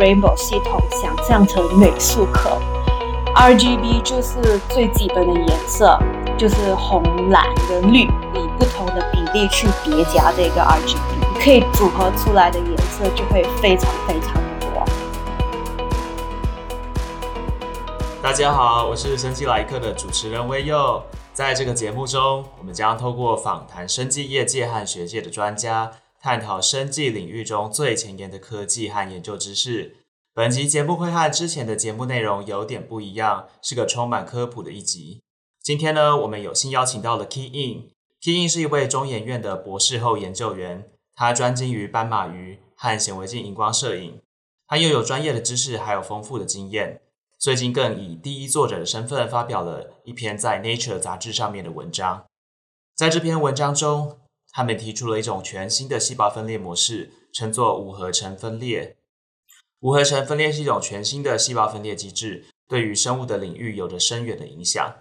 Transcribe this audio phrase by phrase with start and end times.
[0.00, 2.58] Rainbow 系统想象成美术课
[3.36, 5.98] ，RGB 就是最基本的颜色，
[6.38, 14.82] 就是红、蓝跟绿，以不同的比例去叠加这个 RGB，可以组合出来的颜色就会非常非常的多。
[18.22, 21.02] 大家好，我是生技来客的主持人威佑，
[21.34, 25.90] 在这个节目中，我们将透过访谈生技业界和学界的专家。
[26.22, 29.96] 探讨生技领域中最前沿的科技和研究知识。
[30.34, 35.22] 本集节目会和之前的节目内容有点不一样，是个充满科普的一集。
[35.62, 37.88] 今天呢，我们有幸邀请到了 Key In。
[38.20, 44.20] Key In 是一位中研院的博士后研究员，他专精于斑马鱼和显微镜荧光摄影。
[44.66, 47.00] 他又有专业的知识，还有丰富的经验。
[47.38, 52.26] 最近更以第一作者的身份发表了一篇在 Nature 杂志上面的文章。
[52.94, 54.18] 在这篇文章中，
[54.52, 58.96] 他们提出了一种全新的细胞分裂模式，称作五合成分裂。
[59.80, 64.94] 五合成分裂是一种全新的细胞分裂机制，对于生物的领域有着深远的影响。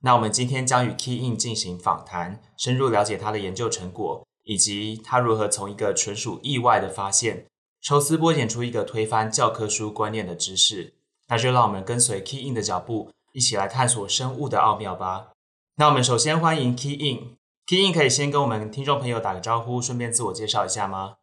[0.00, 7.46] 那我们今天将与 Key In 进行访谈，深入了解他的研究成果，以及他如何从一个纯属意外的发现，
[7.80, 10.94] 抽丝剥茧出一个推翻教科书观念的知识。
[11.28, 15.32] 那就让我们跟随 Key In 的脚步，一起来探索生物的奥妙吧。
[15.76, 17.36] 那我们首先欢迎 Keyin
[17.68, 21.14] Key In 可以先跟我们听众朋友打个招呼，顺便自我介绍一下吗？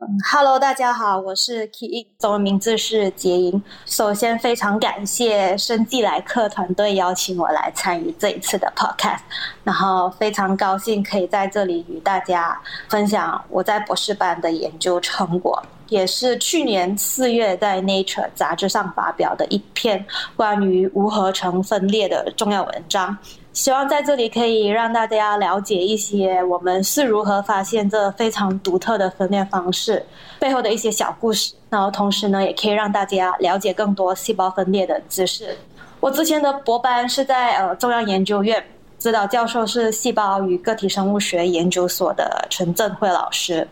[0.00, 3.60] 嗯，Hello，大家好，我是 Key In，中文名字是洁莹。
[3.84, 9.22] 首先，非常感谢生技来客团队邀请我来参与这一次的 Podcast，
[9.64, 12.56] 然后非常高兴可以在这里与大家
[12.88, 23.18] 分享我在博士班的研究成果，也是去年四月在 Nature 杂志上发表的一篇关于无合成分裂的重要文章。
[23.54, 30.04] 希望在这里可以让大家了解一些我们是如何发现这非常独特的分裂方式
[30.40, 35.56] 背后的一些小故事，然后同时呢，也可以让大家了解更多细胞分裂的知识。
[36.00, 38.62] 我之前的博班是在呃中央研究院，
[38.98, 43.66] 指导教授是细胞与个体生物学研究所的陈振慧老师。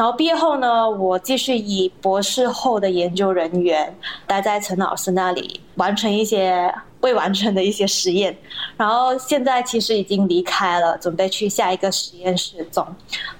[0.00, 3.94] 然后毕业后呢，我继续以博士后的研究人员
[4.26, 8.34] 待在陈老师那里，完成一些未完成的一些实验。
[8.78, 12.82] 然后现在其实已经离开了，准备去下一个实验室中。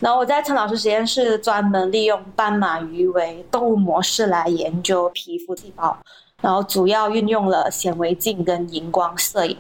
[0.01, 5.97] 然后我在陈老师实验室专门利用斑马鱼为动物模式来研究皮肤细胞，
[6.43, 9.57] 然后主要运用了显微镜跟荧光摄影。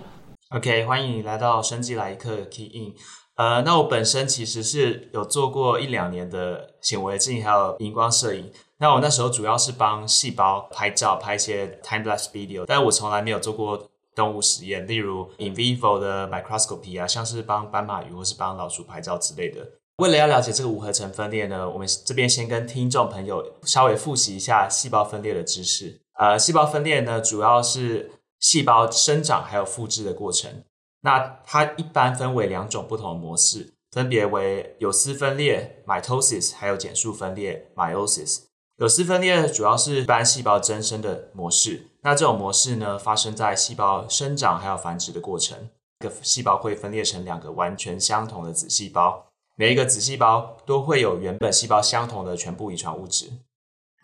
[0.51, 2.93] OK，欢迎你来到生技来客 Key In。
[3.37, 8.51] 呃，那我本身其实是有做过一两年的显微镜还有荧光摄影。
[8.79, 19.67] 那我那时候主要是帮细胞拍照，拍一些 time lapse video，但我从来没有做过动物实验，例如 in vivo 的 microscopy 啊，像是帮斑马鱼或是帮老鼠拍照之类的。
[19.97, 26.01] 为了要了解这个无合成分裂呢，我们这边先跟听众朋友稍微复习一下细胞分裂的知识。
[26.19, 30.65] 呃，细胞分裂呢，主要是细胞生长还有复制的过程。
[31.03, 38.43] 那它一般分为两种不同的模式，分别为有丝分裂 （mitosis） 还有减数分裂 （meiosis）。
[38.77, 41.89] 有丝分裂主要是一般细胞增生的模式。
[42.03, 45.69] 那这种模式呢，发生在细胞生长还有繁殖的过程。
[46.01, 53.31] 一个细胞会分裂成两个完全相同的子细胞，每一个子细胞都会有原本细胞相同的全部遗传物质。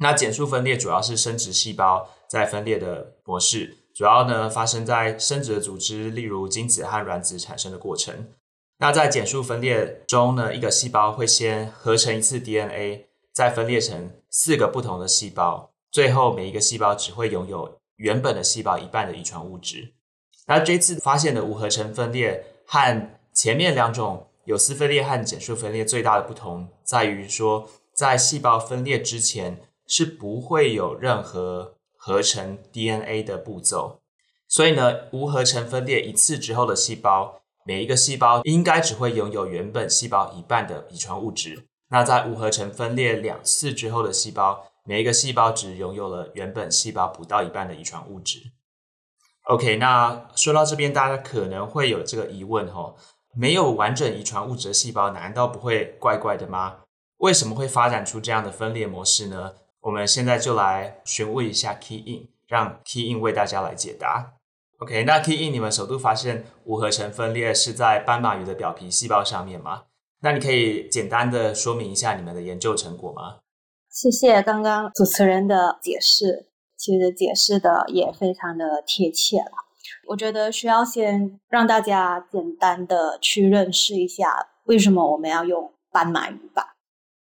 [0.00, 3.78] 那减数分裂主要是生殖细胞在分裂的模式。
[3.94, 8.26] 主要呢，发生在生殖的组织，例如精子和卵子产生的过程。
[8.78, 19.94] 那在减数分裂中呢，一个细胞会先合成一次 DNA，再分裂成四个不同的细胞，最后每一个细胞只会拥有原本的细胞一半的遗传物质。
[20.46, 34.00] 那这次发现的无合成分裂和前面两种有丝分裂和减数分裂最大的不同，在于说，在细胞分裂之前是不会有任何合成 DNA 的步骤，
[34.46, 41.66] 所以呢，无合成分裂一次之后的细胞，每一个细胞应该只会拥有原本细胞一半的遗传物质。
[41.88, 48.52] 那在无合成分裂两次之后的细胞，每一个细胞只拥有了原本细胞不到一半的遗传物质。
[49.42, 52.94] OK，那说到这边，大家可能会有这个疑问哈，
[53.34, 56.78] 没有完整遗传物质的细胞，难道不会怪怪的吗？
[57.18, 59.54] 为什么会发展出这样的分裂模式呢？
[59.80, 64.35] 我们现在就来询问一下 Key In，让 Key In 为大家来解答。
[64.78, 69.84] OK，那 KE 你们首度发现无合成分裂是在斑马鱼的表皮细胞上面吗？
[70.20, 73.38] 那你可以简单的说明一下你们的研究成果吗？
[73.90, 79.52] 谢谢刚刚主持人的解释，其实解释的也非常的贴切了。
[80.08, 86.74] 我觉得需要先让大家简单的去认识一下为什么我们要用斑马鱼吧。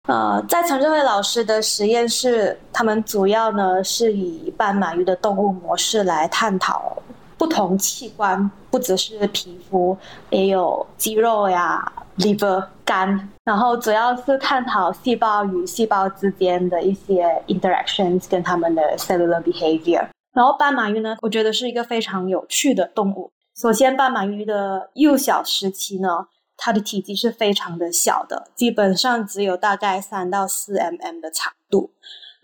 [0.08, 7.02] 呃，在陈振辉老师的实验室，他们主要呢是以斑马鱼的动物模式来探讨
[7.36, 9.96] 不同器官，不只是皮肤，
[10.30, 20.06] 也有肌肉呀、liver、肝，然后主要是探讨细胞与细胞之间的一些 interactions 跟他们的 cellular behavior。
[20.32, 23.30] 然后斑马鱼呢，我觉得是一个非常有趣的动物。
[23.56, 26.26] 首先，斑马鱼的幼小时期呢。
[26.56, 31.90] 它的体积是非常的小的，基本上只有大概三到四 mm 的长度。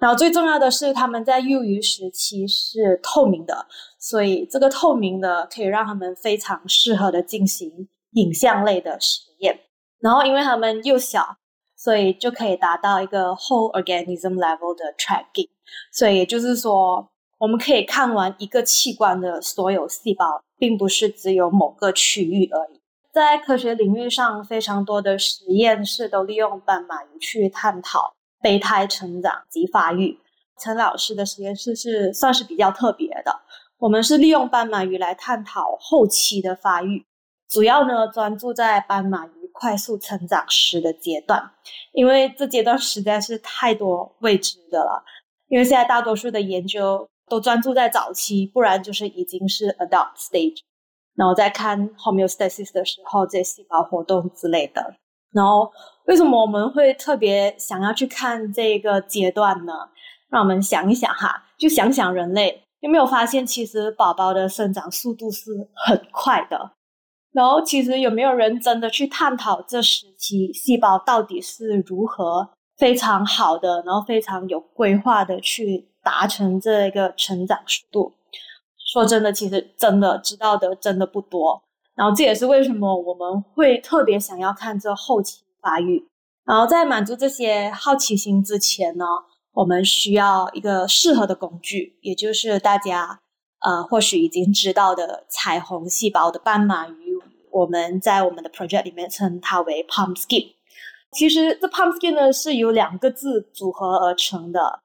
[0.01, 3.67] 然后最重要的是，它们在幼鱼时期是透明的，
[3.99, 9.61] 所以这个透明的可以让它们非常适合的进行影像类的实验。
[10.01, 11.37] 然后因为它们又小，
[11.77, 15.51] 所以就可以达到一个 whole organism level 的 tracking。
[15.93, 22.81] 所以也就是说，我们可以看完一个器官的所有细胞，并不是只有某个区域而已。
[23.13, 30.19] 在科学领域上，非常多的实验室都利用斑马鱼去探讨胚胎成长及发育。
[30.59, 33.41] 陈老师的实验室是算是比较特别的，
[33.79, 37.07] 我们是利用斑马鱼来探讨后期的发育，
[37.49, 41.51] 主要呢专注在斑马鱼快速成长时的阶段，
[41.93, 45.03] 因为这阶段实在是太多未知的了。
[45.49, 50.59] 因为现在大多数的研究都专注在早期，不然就是已经是 adult stage。
[51.17, 54.95] 然后再看 homeostasis 的时候，这些细胞活动之类的。
[55.33, 55.71] 然后
[56.11, 59.73] 为什么我们会特别想要去看这个阶段呢？
[60.29, 65.53] 让我们想一想哈，就想想人类有没有发现，其实宝宝的生长速度是
[65.87, 66.73] 很快的。
[67.31, 78.13] 然后其实有没有人真的去探讨这时期细胞到底是如何非常好的，然后非常有规划的去达成这个成长速度？
[78.93, 81.63] 说真的，其实真的知道的真的不多，
[81.95, 86.07] 然后这也是为什么我们会特别想要看这后期发育。
[86.45, 89.05] 然后在满足这些好奇心之前呢，
[89.53, 93.21] 我们需要一个适合的工具，也就是大家
[93.61, 97.19] 呃或许已经知道的彩虹细胞的斑马鱼。
[97.51, 100.53] 我们在我们的 project 里面称它为 PumpSkin。
[101.13, 104.81] 其实这 PumpSkin 呢是由两个字组合而成的。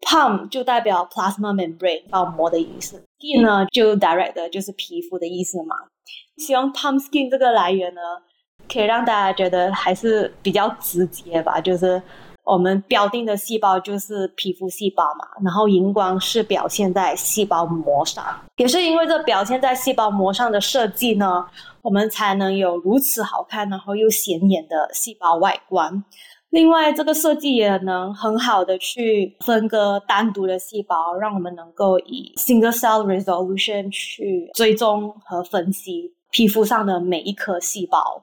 [0.00, 5.74] Pump 就代表 plasma membrane 包膜的意思，skin 呢就 direct 的就是皮肤的意思嘛。
[6.36, 8.00] 希望 pump skin 这个来源呢，
[8.74, 11.60] 可以让大家觉得还是比较直接吧。
[11.60, 12.02] 就是
[12.42, 18.22] 我们标定的细胞就是皮肤细胞嘛，然后荧光是表现在细胞膜上，
[18.56, 21.46] 也是因为这表现在细胞膜上的设计呢，
[21.80, 26.04] 我们才能有如此好看然后又显眼的细胞外观。
[26.50, 38.22] 另外，这个设计也能很好的去分割单独的细胞，让我们能够以 single cell resolution 去追踪和分析皮肤上的每一颗细胞。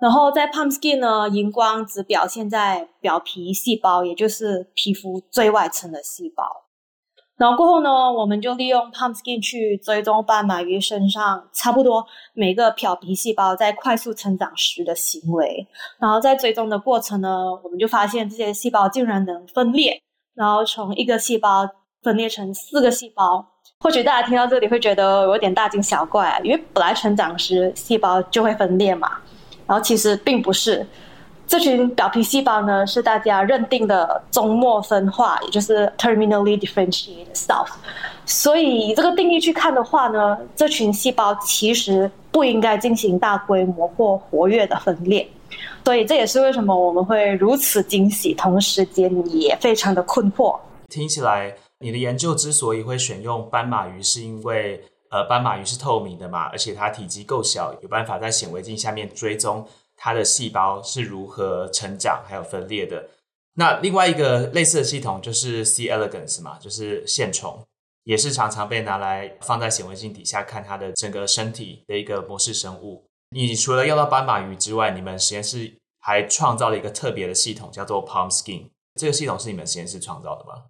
[0.00, 6.44] 然后在 Pump Skin 呢，荧光只表现在表皮细胞，也就是皮肤最外层的细胞。
[7.36, 15.66] 然后过后呢，我们就利用 PumpSkin 去追踪斑马鱼身上差不多每个表皮细胞在快速成长时的行为。
[15.98, 19.98] 然后在追踪的过程呢，我们就发现这些细胞竟然能分裂，
[20.34, 21.66] 然后从一个细胞
[22.02, 23.46] 分裂成四个细胞。
[23.80, 29.18] 或许大家听到这里会觉得有点大惊小怪，因为本来成长时细胞就会分裂嘛。
[29.70, 30.84] 然后其实并不是。
[31.46, 37.66] 这群表皮细胞呢，是大家认定的终末分化，也就是 terminally differentiated cells。
[38.24, 45.28] 所以以这个定义去看的话呢，这群细胞其实不应该进行大规模或活跃的分裂。
[45.84, 50.56] 所以这也是为什么我们会如此惊喜，同时间也非常的困惑。
[50.88, 54.80] 听起来，你的研究之所以会选用斑马鱼，是因为
[55.10, 59.68] 呃，斑马鱼是透明的嘛，而且它体积够小，有办法在显微镜下面追踪。
[59.96, 63.08] 它的细胞是如何成长还有分裂的？
[63.54, 65.88] 那另外一个类似的系统就是 C.
[65.88, 67.62] elegans 嘛，就是线虫，
[68.04, 73.04] 也是常常被拿来放在显微镜底下看它的整个身体的一个模式生物。
[73.30, 78.70] 你除了用到斑马鱼之外，你们实验室还创造了一个特别的系统，叫做 Palm skin。
[78.94, 80.64] 这个系统是你们实验室创造的吗？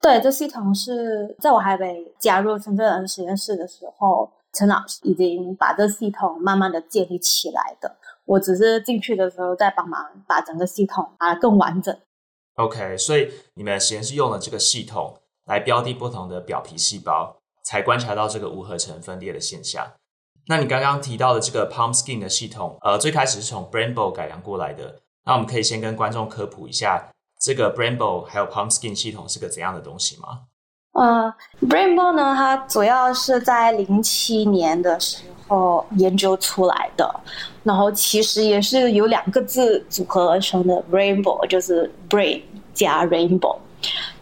[0.00, 7.96] 对，这系统是在我还没加入陈振仁实验室的时候，陈老师已经把这系统慢慢的建立起来的。
[8.24, 11.96] 我只是进去的时候在帮忙把整个系统啊更完整。
[12.54, 19.92] OK，所以你们实验室用了这个系统来标的不同的表皮细胞，才观察到这个无合成分裂的现象。
[20.46, 25.00] 那你刚刚提到的这个 PumpSkin 的系统，呃，最开始是从 Bramble 改良过来的。
[25.24, 27.10] 那我们可以先跟观众科普一下，
[27.40, 30.40] 这个 Bramble 还有 PumpSkin 系统是个怎样的东西吗？
[30.92, 35.28] 呃，Bramble 呢，它主要是在零七年的时候。
[35.96, 37.08] 研究出来的。
[37.62, 42.42] 然后其实也是由两个字组合而成的，rainbow 就是 brain
[42.74, 43.56] 加 rainbow。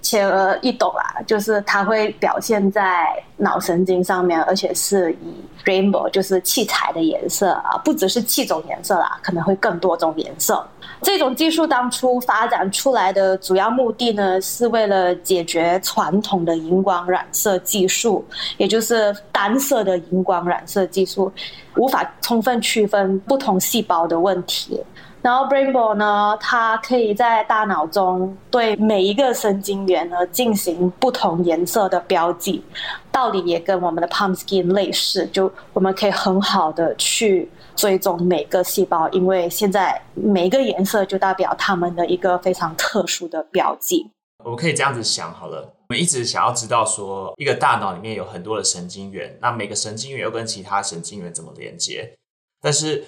[0.00, 3.06] 浅而易懂啦，就是它会表现在
[3.36, 10.64] 脑神经上面，而且是以 rainbow 就是器材的颜色啊，不只是七种颜色啦，可能会更多种颜色。
[11.02, 18.24] 这种技术当初发展出来的主要目的呢，是为了解决传统的荧光染色技术，
[18.56, 21.30] 也就是单色的荧光染色技术
[21.76, 24.80] 无法充分区分不同细胞的问题。
[25.26, 32.62] 然后 Brainbow 呢，它可以在大脑中对每一个神经元呢进行不同颜色的标记，
[33.10, 44.08] 道理也跟我们的 Pumpskin 类似，就我们可以很好的去追踪每个细胞，因为现在每一个颜色就代表它们的一个非常特殊的标记。
[44.44, 52.14] 我们可以这样子想好了，我们一直想要知道说，一个大脑里面有很多的神经元，那每个神经元又跟其他神经元怎么连接？
[52.60, 53.04] 但是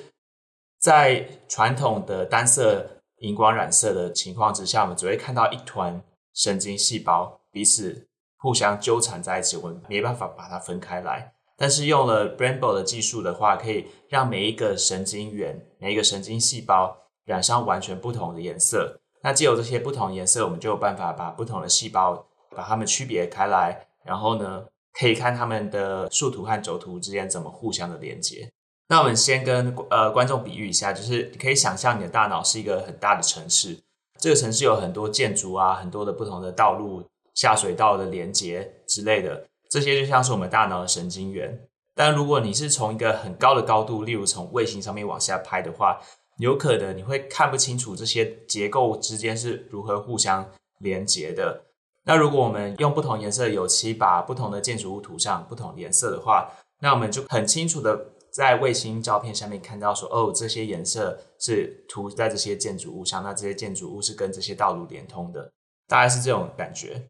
[0.79, 6.03] 在传统的单色荧光染色的情况之下，我们只会看到一团
[6.35, 8.07] 神经细胞彼此
[8.39, 11.33] 互相纠缠在一起，我们没办法把它分开来。
[11.57, 19.01] 但是用了 Brainbow 的技术的话，可以让每一个神经元、每一个神经细胞染上完全不同的颜色。
[19.25, 28.49] 那既有这些不同颜色，我们就有办法把不同的细胞把它们区别开来，然后呢，可以看它们的树图和轴图之间怎么互相的连接。
[28.91, 33.79] 那我们先跟呃观众比喻一下，就是你可以想象你的大脑是一个很大的城市，
[34.19, 37.05] 这个城市有很多建筑啊，很多的不同的道路、
[37.35, 41.61] 下水道的连接之类的，这些就像是我们大脑的神经元。
[41.95, 46.01] 但如果你是从一个很高的高度，例如从卫星上面往下拍的话，
[46.39, 51.65] 有可能你会看不清楚这些结构之间是如何互相连接的。
[52.05, 58.13] 那如果我们用不同颜色的油漆把不同的建筑物涂上不同颜色的话，那我们就很清楚的。
[58.39, 65.51] 在卫星照片下面看到说，哦，这些颜色是涂在这些建筑物上，那这些建筑物是跟这些道路连通的，
[65.89, 67.03] 大概是这种感觉。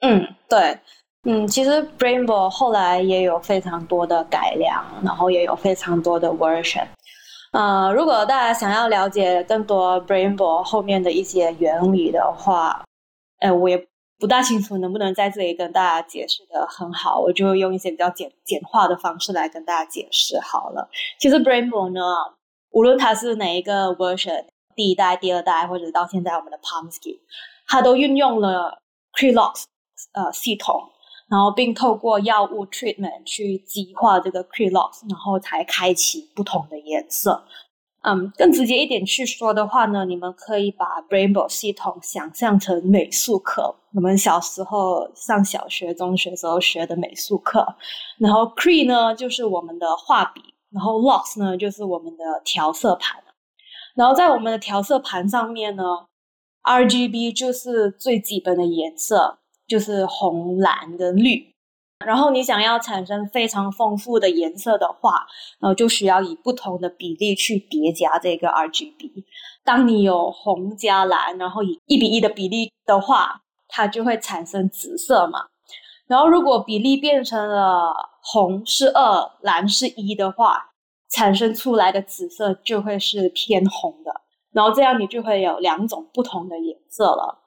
[0.00, 0.78] 嗯，对，
[1.22, 6.86] 嗯，其实 Brainbow 后来也有非常多的改良，然后也有非常多的 version。
[7.52, 12.84] 呃，如果大家想要了解更多 Brainbow 后面的一些原理的话，
[13.38, 13.89] 哎，我也。
[14.20, 20.90] 不大清楚能不能在这里跟大家解释的很好，我就用一些比较简简化的方式来跟大家解释好了。
[21.18, 22.02] 其实 Brainbow 呢，
[22.70, 24.44] 无论它是哪一个 version，
[24.76, 27.18] 第一代、第二代，或者到现在我们的 Pumpskin，
[27.66, 28.82] 它都运用了
[29.18, 29.64] Kryllox
[30.12, 30.82] 呃系统，
[31.30, 37.42] 然后并透过药物 treatment 去激化这个 Kryllox，然后才开启不同的颜色。
[38.02, 47.66] 嗯，更直接一点去说的话呢，你们可以把 Brainbow 系统想象成美术课，我们小时候上小学、中学时候学的美术课。
[48.18, 50.40] 然后 Kry 呢，就是我们的画笔，
[50.70, 53.22] 然后 Lox 呢，就是我们的调色盘。
[53.94, 55.82] 然后在我们的调色盘上面呢
[56.62, 61.49] ，RGB 就是最基本的颜色，就是红、蓝跟绿。
[62.06, 65.26] 然后你想要产生非常丰富的颜色的话，
[65.60, 69.24] 呃，就需要以不同的比例去叠加这个 RGB。
[69.64, 75.46] 当你有红加蓝，然后以一比一的比例的话，它就会产生紫色嘛。
[76.06, 77.92] 然后如果比例变成了
[78.22, 80.70] 红是二，蓝是一的话，
[81.10, 84.22] 产生出来的紫色就会是偏红的。
[84.52, 87.38] 然后这样你就会有两种不同的颜色了。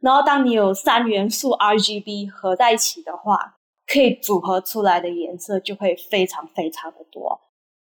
[0.00, 3.56] 然后当你有三元素 RGB 合在一起的话，
[3.92, 7.40] 可以组合出来的颜色就会非常非常的多，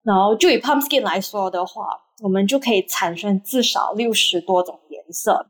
[0.03, 1.87] 然后就以 Pumpskin 来说的话，
[2.21, 5.47] 我们就可以产生至少六十多种颜色，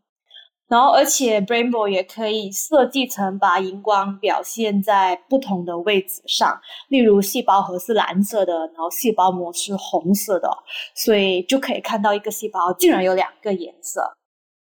[0.67, 10.49] 然后而且 Brainbow 也可以设计成把荧光表现在不同的位置上，例如细胞核是蓝色的，然后细胞膜是红色的，
[10.95, 14.15] 所以就可以看到一个细胞竟然有两个颜色。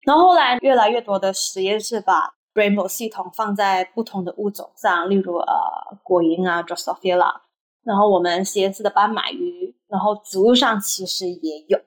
[0.02, 7.42] 然后后来越来越多的实验室把 Brainbow 系统放在不同的物种上，例如呃果蝇啊 Drosophila，
[7.84, 11.78] 然后我们实验室的斑马鱼，然后植物上其实也有。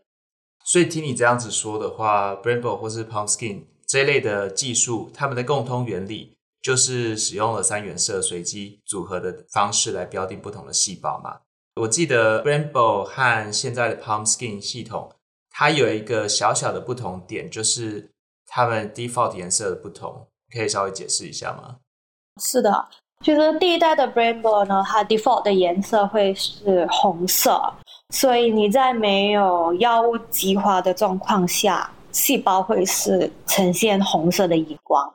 [0.63, 11.41] 所以听你这样子说的话，Brainbow 或是 Pumpskin 这一类的技术，它们的共通原理就是使用了三原色随机组合的方式来标定不同的细胞嘛。
[11.81, 15.11] 我记得 Brainbow 和现在的 Pumpskin 系统，
[15.49, 18.13] 它有一个小小的不同点，就是
[18.45, 20.27] 它们 default 颜色的不同。
[20.53, 21.77] 可以稍微解释一下吗？
[22.41, 22.87] 是的，
[23.23, 27.61] 就是第一代的 Brainbow 呢，它 default 的颜色会是红色，
[28.09, 35.13] 所以你在没有药物激化的状况下，细胞会是呈现红色的荧光，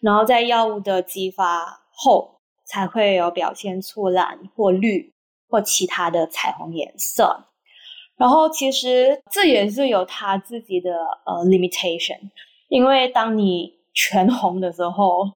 [0.00, 5.12] 然后在药物的激发后，才会有表现出蓝或绿
[5.48, 7.44] 或其他的彩虹颜色。
[8.16, 10.90] 然后其实这也是有它自己的
[11.26, 12.18] 呃 limitation，
[12.68, 15.30] 因为当你全红的时候，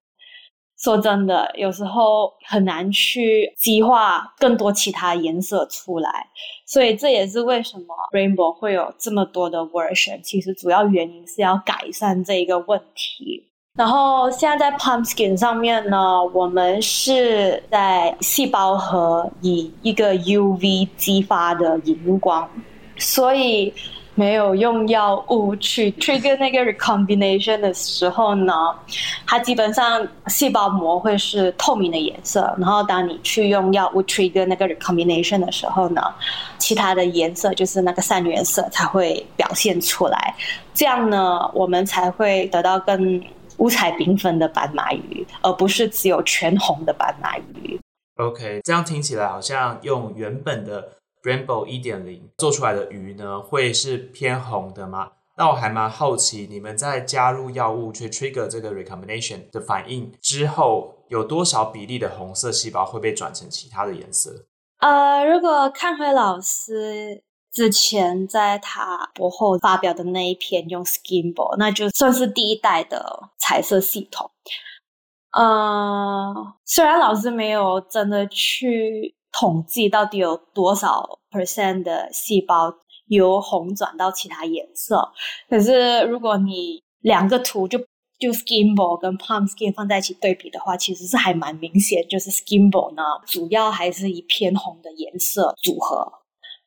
[0.80, 6.26] 说真的，有时候很难去激化更多其他颜色出来，
[6.66, 10.20] 所以这也是为什么 Rainbow 会有这么多的 version。
[10.22, 13.44] 其实主要原因是要改善这一个问题。
[13.76, 22.48] 然后现在在 Pumpkin 上面呢，我们是在细胞核以一个 UV 激发的荧光，
[22.98, 23.72] 所以。
[24.18, 28.52] 没有用药物去 trigger 那个 recombination 的时候呢，
[29.24, 32.52] 它基本上细胞膜会是透明的颜色。
[32.58, 36.02] 然后当你去用药物 trigger 那个 recombination 的时候呢，
[36.58, 40.34] 其他的颜色就是那个三原色才会表现出来。
[40.74, 43.22] 这样呢，我们才会得到更
[43.58, 47.78] 五彩缤纷的斑马鱼，而不是只有全红的斑马鱼。
[48.16, 50.97] OK，这样听起来好像用原本的。
[51.28, 55.12] Rainbow 一点零做出来的鱼呢，会是偏红的吗？
[55.36, 64.46] 那我还蛮好奇，你们在加入药物去 trigger 这个 recombination 的反应之后，有多少比例的红色细胞会被转成其他的颜色？
[64.78, 74.30] 呃，如果看回老师之前在他博后发表的那一篇用 SkinBall，那就算是第一代的彩色系统。
[75.32, 79.14] 呃，虽然老师没有真的去。
[79.32, 82.72] 统计到底有多少 percent 的细胞
[83.06, 85.10] 由红转到其他颜色？
[85.48, 87.78] 可是如果你两个图就
[88.18, 96.12] 就 SkinBall 跟 Pumpkin 放在一起对比的话，其实是还蛮明显，就是 SkinBall 呢主要还是以偏红的颜色组合，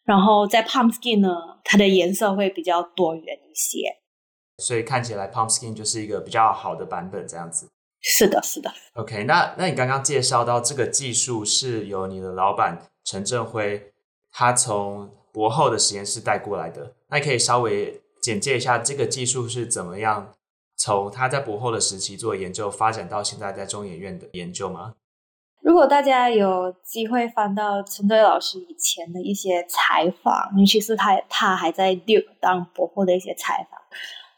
[0.05, 1.29] 然后在 Pumpkin 呢，
[1.63, 3.97] 它的颜色会比较多元一些。
[4.59, 7.67] 所以看起来 Pumpkin 就是一个比较好的版本，这样子。
[8.01, 8.73] 是的，是的。
[8.93, 13.93] OK，那那你刚刚介绍到这个技术是由你的老板陈振辉，
[14.31, 16.93] 他从博后的实验室带过来的。
[17.09, 20.33] 那你可以稍微简介一下这个技术是怎么样
[20.75, 24.95] 从他在博后的时期做研究，发展到现在在中研院的研究吗？
[25.61, 33.79] 如果大家有机会翻到陈正辉老师以前的一些采访，尤其是他他还在 Duke 当博后的一些采访。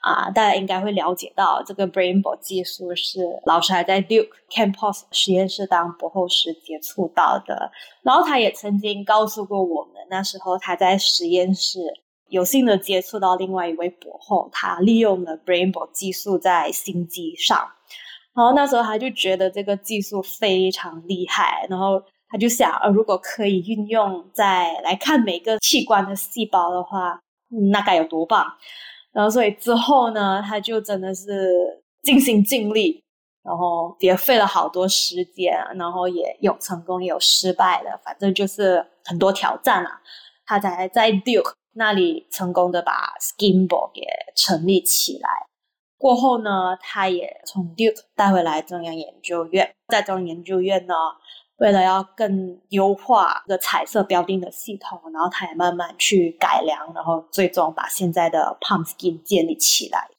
[0.03, 7.71] 啊，大家应该会了解到，这个 Brainbow 技术是老师还在 Duke Campus 实验室当博后时接触到的。
[8.01, 11.79] 然后他也曾经告诉过我们，那时候他在实验室
[12.27, 17.65] 有幸的接触到另外一位博后，他利用了 Brainbow 技术在心肌上。
[18.35, 27.21] 然后那时候他就觉得这个技术非常厉害，然后他就想，呃，如果可以运用在来看每个器官的细胞的话，
[27.71, 28.45] 那该有多棒！
[29.13, 33.03] 然后，所以之后呢，他就真的是尽心尽力，
[33.43, 40.01] 然后也费了好多时间，然后也有成功，也有失败的，反正就是很多挑战啊，
[40.45, 44.01] 他才在 Duke 那里成功的把 SkinBall 给
[44.35, 45.29] 成立起来。
[45.97, 50.93] 过后呢，他也从 Duke 带回来中央研究院，在中央研究院呢。
[51.57, 60.09] 为了要更优化这个彩色标定的系统，然后他也慢慢去改良，然后最终把现在的 Pumpkin 建立起来。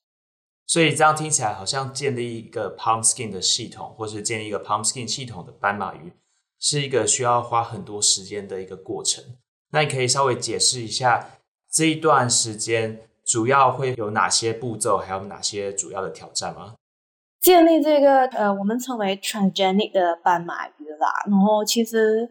[0.66, 6.12] 所以这样听起来好像建立一个 Pumpkin 的系统，或是建立一个 Pumpkin 系统的斑马鱼，
[6.58, 9.22] 是一个需要花很多时间的一个过程。
[9.72, 11.38] 那你可以稍微解释一下
[11.70, 16.74] 这一段时间主要会有哪些步骤，还有哪些主要的挑战吗？
[17.40, 21.08] 建立这个呃，我们称为 transgenic 的斑马鱼啦。
[21.30, 22.28] 然后其实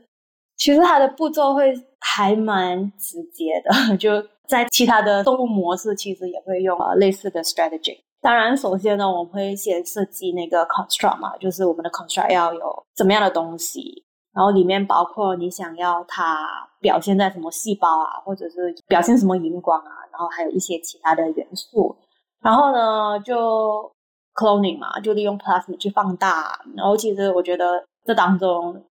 [0.57, 4.11] 其实它的步骤会还蛮直接的， 就
[4.47, 7.97] 在其他的动物模式，其实也会用呃类似的 strategy。
[8.21, 21.93] 当然，首先呢，我们会先设计那个 construct 嘛，就是我们的 construct 要有怎么样的东西，然后里面包括你想要它表现在什么细胞啊，或者是表现什么荧光啊，然后还有一些其他的元素。
[22.41, 23.91] 然后呢，就
[24.35, 28.85] cloning 嘛，就利用 plasmid 去放大，然后其实我觉得这当中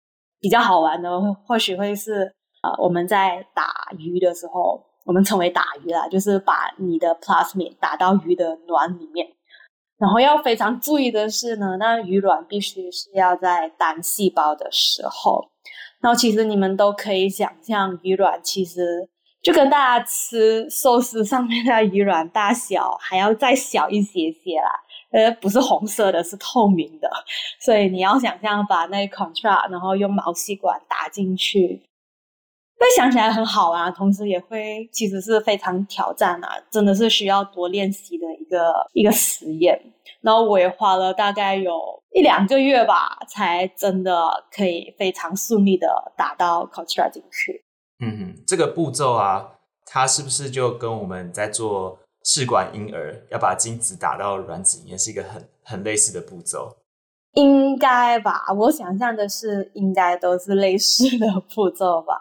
[0.40, 3.64] 比较好玩的，或许会是呃我们在打
[3.99, 9.27] 鱼的时候，我们称为打鱼啦，就是把你的 plasmid 打到鱼的卵里面，
[9.99, 15.51] 然后要非常注意的是呢，那鱼卵必须是要在单细胞的时候，
[16.01, 19.09] 然后其实你们都可以想象，鱼卵其实
[19.42, 24.71] 就跟大家吃寿司上面的鱼卵大小还要再小一些些啦。
[25.11, 27.11] 呃，不是红色的，是透明的，
[27.61, 31.83] 所以你要想象把那个 construct，然后用毛细管打进去，
[32.79, 39.81] 会想起来很好啊，同时也会其实是非常挑战啊，真的是需要多练习的一个一个实验。
[40.21, 41.79] 然后我也花了大概有
[42.12, 47.64] 一两个月吧，才真的可以非常顺利的打到 construct 进去。
[48.01, 49.53] 嗯哼，这个步骤啊，
[49.87, 56.77] 它是不是就跟我们在做试管婴儿要把精子打到卵子里面是一个很很类似的步骤？
[57.33, 62.14] 应该吧，我想象的是应该都是类似的步骤吧，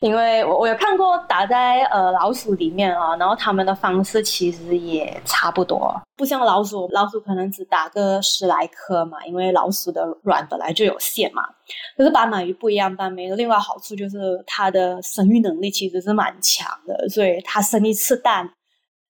[0.00, 11.42] 因为我我有看过打在呃老鼠里面啊，然后他们的方式其实也差不多，不像老鼠，老鼠可能只打个十来颗嘛，因为老鼠的卵本来就有限嘛。
[11.96, 18.50] 可是斑马鱼不一样，斑马鱼的另外好处就是它的生育能力其实是蛮强的，所以它生一次蛋，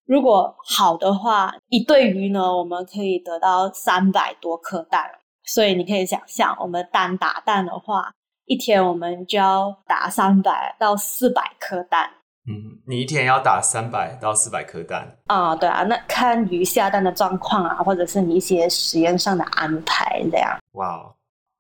[0.06, 5.10] 如果好的话，一对鱼呢，我们可以得到三百多颗蛋。
[5.44, 8.12] 所以你可以想象，我们单打蛋的话，
[8.46, 12.10] 一天我们就要打三百到四百颗蛋。
[12.48, 12.54] 嗯，
[12.86, 15.16] 你一天要打三百到四百颗蛋？
[15.26, 20.56] 啊、哦，对啊，那看鱼下蛋的状况啊，或者是你一些实验上的安排这样。
[20.72, 21.00] 哇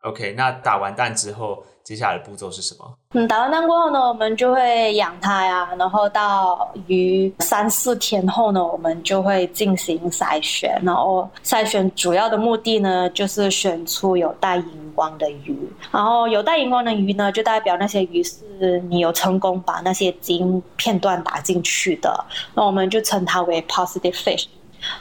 [0.02, 1.64] ，OK，那打完蛋之后。
[1.86, 2.92] 接下来的步骤是什么？
[3.12, 15.56] 嗯，打完蛋过后呢，我们就会养它呀，然后到鱼三四天后呢，我们就会进行筛选，然后筛选主要的目的呢，就是选出有带荧光的鱼，
[15.92, 24.46] 然后有带荧光的鱼呢，就代表那些鱼是你有成功把那些基因片段打进去的，那我们就称它为 positive fish。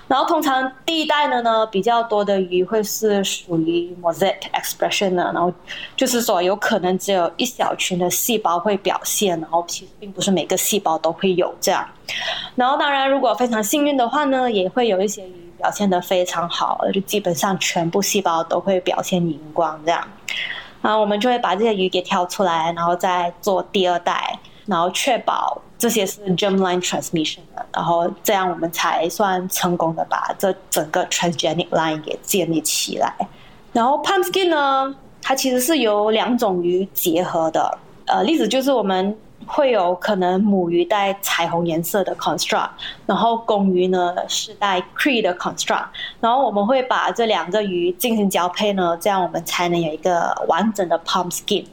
[0.07, 5.51] 然后通常第一代的呢，比较多的鱼会是属于 mosaic expression 的，然后
[5.95, 11.87] 就是说有可能只有一小群的细胞会表现，然后其实并不是每个细胞都会有这样。
[12.55, 20.07] 然后当然如果非常幸运的话呢，也会有一些鱼表现得非常好，就基本上全部细胞都会表现荧光这样。
[20.81, 25.61] 然后我们就会把这些鱼给挑出来，然后再做第二代，然后确保。
[25.85, 33.15] 这些是 germline transmission 的，然后这样我们才算成功的把这整个 transgenic line 给建立起来。
[33.71, 42.69] 然后 pump skin 呢，它其实是由两种鱼结合的，呃，例子就是我们会有可能母鱼带彩虹颜色的 construct，
[43.05, 45.85] 然后公鱼呢是带 Cree 的 construct，
[46.19, 51.63] 然后我们会把这两个鱼进行交配呢，这样我们才能有一个完整的 pump skin。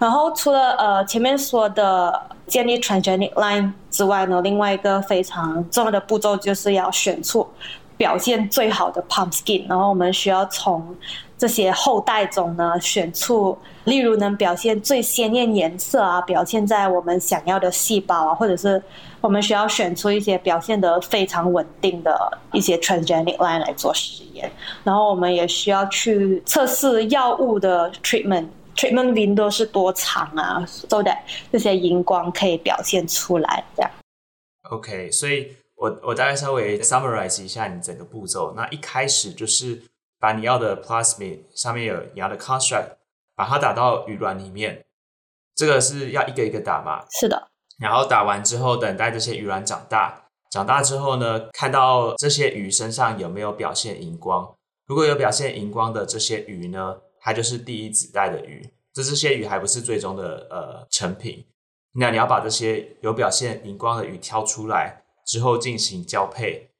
[0.00, 2.20] 然后除了呃前面说的
[2.52, 7.48] 建立 transgenic line 之外呢，另外一个非常重要的步骤就是要选出
[7.96, 9.66] 表现最好的 pump skin，。
[9.66, 10.94] 然后我们需要从
[11.38, 18.82] 这些后代中呢选出，例如能表现最鲜艳颜色啊，表现在我们想要的细胞啊，或者是
[19.22, 24.52] 我们需要选出一些表现得非常稳定的一些 transgenic line 来做实验。
[24.84, 28.48] 然后我们也需要去测试药物的 treatment。
[28.74, 31.18] Treatment window 是多长啊？So that
[31.52, 33.90] 这些荧光可以表现出来，这样。
[34.70, 38.54] OK，所以我我大概稍微 summarize 一下你整个步骤。
[38.56, 39.82] 那一开始就是
[40.18, 42.96] 把你要的 plasmid 上面有你要的 construct，
[43.36, 44.84] 把它打到鱼卵里面。
[45.54, 47.04] 这个是要一个一个打嘛？
[47.10, 47.48] 是的。
[47.78, 50.24] 然后打完之后，等待这些鱼卵长大。
[50.50, 54.54] 长大之后呢，看到这些鱼身上有没有表现荧光？
[54.86, 56.96] 如果有表现荧光的这些鱼呢？
[57.22, 61.46] 它就是第一子代的鱼，这这些鱼还不是最终的呃成品。
[61.92, 66.70] 那你要把这些有表现荧光的鱼挑出来之后进行交配，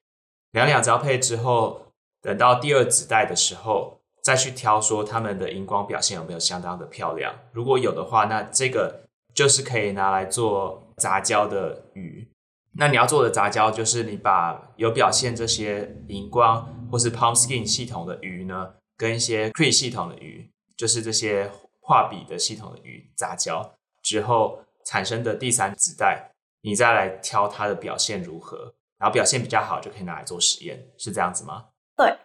[0.51, 7.35] 两两交配之后，等到第二子代的时候再去挑，说它们的荧光表现有没有相当的漂亮。
[7.53, 12.29] 如果有的话，那这个就是可以拿来做杂交的鱼。
[12.75, 31.65] 那你要做的杂交就是你把有表现这些荧光或是 Pumpkin 系统的鱼呢，跟一些 Cree 系统的鱼，就是这些画笔的系统的鱼杂交之后产生的第三子代，你再来挑它的表现如何，然后表现比较好就可以拿来做实验，是这样子吗？
[31.97, 32.17] 对，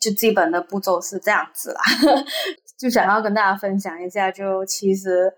[0.00, 1.80] 就基本的步骤是这样子啦。
[2.76, 5.32] 就想要跟大家分享一下，就其实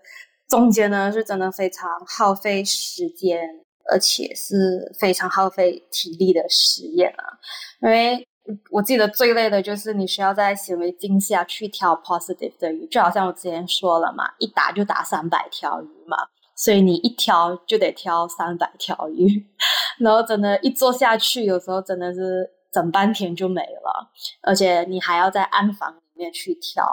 [0.47, 3.47] 中间呢是真的非常耗费时间，
[3.91, 7.37] 而且是非常耗费体力的实验啊，
[7.83, 8.27] 因为。
[8.71, 16.17] 我记得最累的就是你需要在显微镜下去挑 positive 的鱼，就好像我之前说了嘛，一打就打三百条鱼嘛，
[16.55, 19.45] 所以你一挑就得挑三百条鱼，
[19.99, 24.09] 然后真的，一做下去，有时候真的是整半天就没了，
[24.41, 26.85] 而且你还要在暗房里面去挑。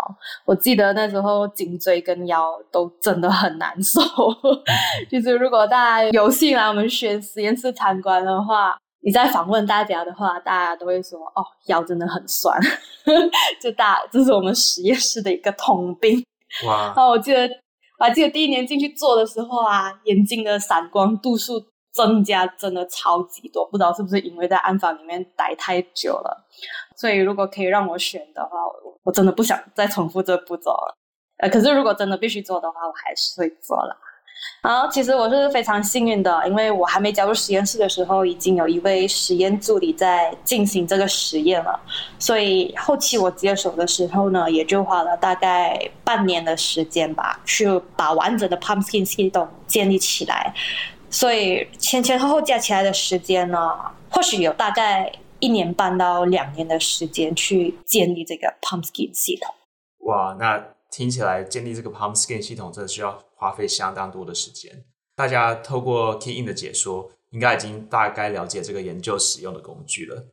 [0.45, 4.01] 我记得那时候颈椎跟腰都真的很难受，
[5.11, 8.77] 就是如果大家有幸来我们选实验室参观的话。
[9.05, 12.59] 你在访问大家的话，大家都会说：“哦，腰真的很酸。
[13.61, 16.25] ”就大，这是我们实验室的一个通病。
[16.67, 16.87] 哇！
[16.87, 17.43] 然后我记得，
[17.99, 21.63] 我还记得第一年进去做的时候啊，眼睛的散光度数
[21.93, 26.47] 增加真的超级多，不知道是不是因为在暗房里面待太久了。
[26.97, 28.51] 所以如果可以让我选的话，
[29.03, 30.97] 我真的不想再重复这步骤了。
[31.39, 33.95] 呃，可是如果真的必须做的话，我还是会做了。
[34.63, 41.79] 然后其实我是非常幸运的，因为我还没加入实验室的时候，已经有一位实验助理在进行这个实验了。
[42.19, 50.55] 所以后期我接手的时候呢，也就花了大概半年的时间吧，去把完整的 Pumpkin 系统建立起来。
[51.11, 53.59] 所以前前后后加起来的时间呢，
[54.09, 59.55] 或许有大概一年半到两年的时间去建立这个 Pumpkin 系统。
[60.07, 63.23] 哇，那听起来建立这个 Pumpkin 系统真的需要。
[63.45, 64.85] 花费相当多的时间。
[65.15, 70.25] 大家透过 Key-in 的解说，应该已经大概了解这个研究使用的工具了。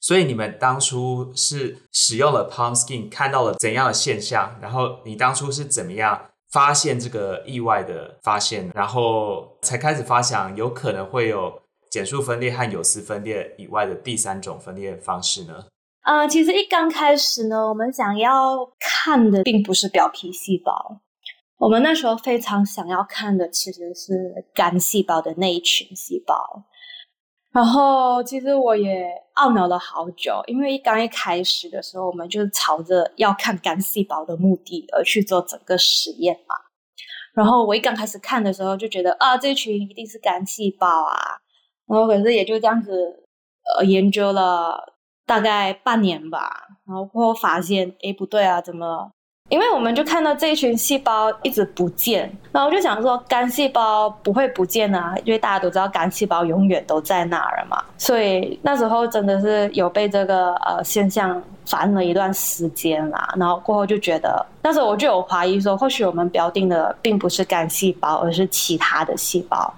[0.00, 4.58] 所以你们当初是使用了 Pumskin，看到了怎样的现象？
[4.60, 8.70] 然后你当初是怎么样发现这个意外的发现？
[8.74, 15.64] 然后才开始发想有可能会有减数分裂和有丝分裂以外的第三种分裂方式呢？
[16.04, 21.00] 嗯，其实一刚开始呢，我们想要看的并不是表皮细胞。
[21.62, 26.34] 我们那时候非常想要看的其实是肝细胞的那一群细胞，
[27.52, 36.56] 然后其实我也懊恼了好久，因为刚一开始的时候，我们就是朝着要看肝细胞的目的而去做整个实验嘛。
[37.32, 41.38] 然后我一刚开始看的时候就觉得啊，这群一定是肝细胞啊，
[41.86, 42.90] 然后可是也就这样子
[43.78, 44.80] 呃研究了
[45.24, 46.50] 大概半年吧，
[46.88, 49.12] 然后过后发现，诶，不对啊，怎么？
[49.48, 57.84] 因为我们就看到这一群细胞一直不见，然后我就想说，肝细胞不会不见啊，因为大家都知道肝细胞永远都在那儿嘛。
[57.98, 63.34] 所以那时候真的是有被这个呃现象烦了一段时间啦。
[63.36, 69.70] 然后过后就觉得，那时候我就有怀疑说，或许我们标定的并不是肝细胞，而是其他的细胞。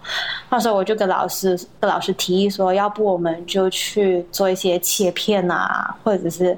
[0.50, 6.56] 那时候我就跟老师跟老师提议说，要不我们就去做一些切片啊，或者是。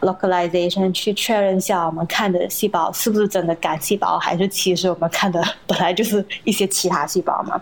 [0.00, 7.60] Localization 去确认一下我们看的细胞是不是真的肝细胞，还是其实我们看的本来就是一些其他细胞嘛？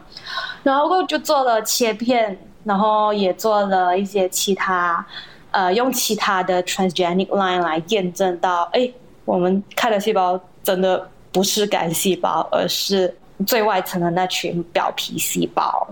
[0.63, 5.05] 然后就做了切片，然后也做了一些其他，
[5.51, 8.89] 呃，用其他的 transgenic line 来验证到，哎，
[9.25, 13.13] 我们看的细胞真的不是肝细胞，而是
[13.47, 15.89] 最外层的那群表皮细胞。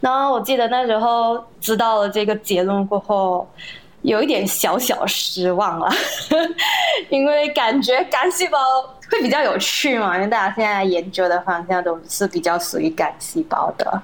[0.00, 3.46] 然后我记得那时候知道了这个结论过后。
[4.02, 5.88] 有一点小小失望了，
[7.10, 8.58] 因为感觉干细胞
[9.10, 14.02] 会比较有趣嘛，因为大家现在研究的方向都是比较属于干细胞的。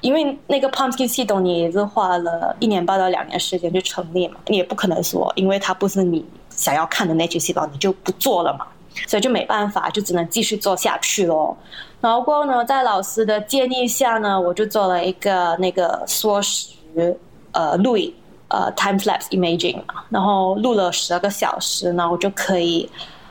[0.00, 8.66] 因为那个 Pumpkin 系统你也是花了一年半到两年时间去成立嘛，你也不可能说，因为它不是你想要看的那群细胞，你就不做了嘛，
[9.06, 11.56] 所以就没办法，就只能继续做下去咯。
[12.00, 17.16] 然后过后呢，在老师的建议下呢，我就做了一个那个缩时
[17.52, 18.12] 呃录影。
[18.48, 19.76] 呃，time lapse imaging，
[20.08, 22.88] 然后录了十二个小时，然后我就可以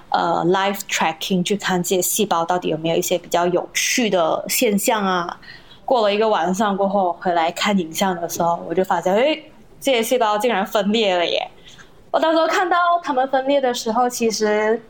[0.10, 5.40] 呃 live tracking 去看这些细胞到底有没有一些比较有趣的现象啊。
[5.86, 9.40] 过了一个晚上过后，回来看影像的时候，我就发现，哎，
[9.80, 11.48] 这些细胞竟然分裂了耶！
[12.12, 14.82] 我当时候看到它们分裂的时候，其实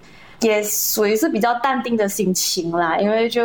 [0.42, 3.44] 也属于是比较淡定的心情啦，因为就。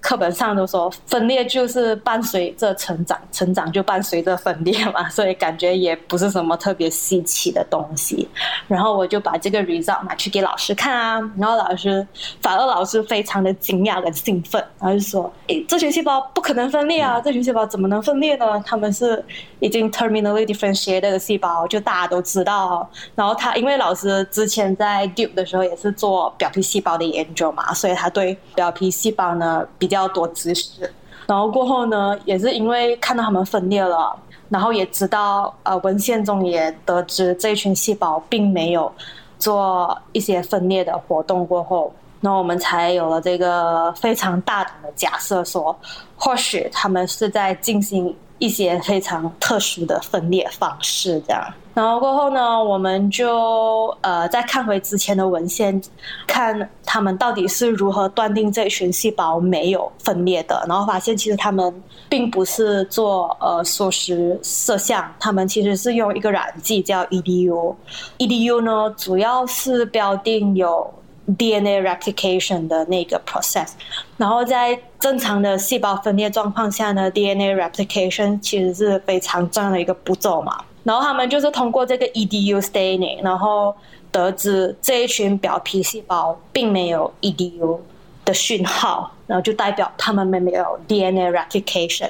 [0.00, 8.28] 课本上都说分裂就是伴随着成长，成长就伴随着分裂嘛，所以感觉也不是什么特别稀奇的东西。
[8.68, 12.06] 然后我就把这个 result 拿去给老师看啊，然后老师
[12.40, 18.62] 反而老师非常的惊讶跟兴奋，然后就说：“诶，这群细胞不可能分裂啊，这群细胞怎么能分裂呢？
[18.64, 19.22] 他们是
[19.58, 22.88] 已经 terminally differentiated 的细胞，就大家都知道。
[23.16, 29.87] 然后他因为老师之前在 Duke 的时候也是做表皮细胞的研究嘛，所以他对表皮细胞呢比。
[29.88, 30.92] 比较多知识，
[31.26, 34.14] 然后过后呢，也是因为看到他们分裂了，
[34.50, 38.92] 然后也知道呃文献中也得知这一群细胞并没有
[39.38, 45.78] 做一些分裂的活动过后，那我们才有了这个非常大胆的假设说，说
[46.16, 48.14] 或许他们是在进行。
[48.38, 51.44] 一些非常特殊的分裂方式，这样。
[51.74, 55.80] 然后过后呢，我们就呃再看回之前的文献，
[56.26, 60.64] 看他们到底是如何断定这一群细胞没有分裂的。
[60.68, 67.74] 然后发现其实他们并不是做呃缩时摄像，他们其实是用一个染剂叫 EDU。
[68.18, 70.92] EDU 呢，主要是标定有。
[71.36, 73.72] DNA replication 的那个 process，
[74.16, 80.64] 然后在正常的细胞分裂状况下呢，DNA replication 其实是非常重要的一个步骤嘛。
[80.84, 83.74] 然后他们就是通过这个 EDU staining，然后
[84.10, 87.78] 得知这一群表皮细胞并没有 EDU
[88.24, 92.08] 的讯号，然后就代表他们没有 DNA replication。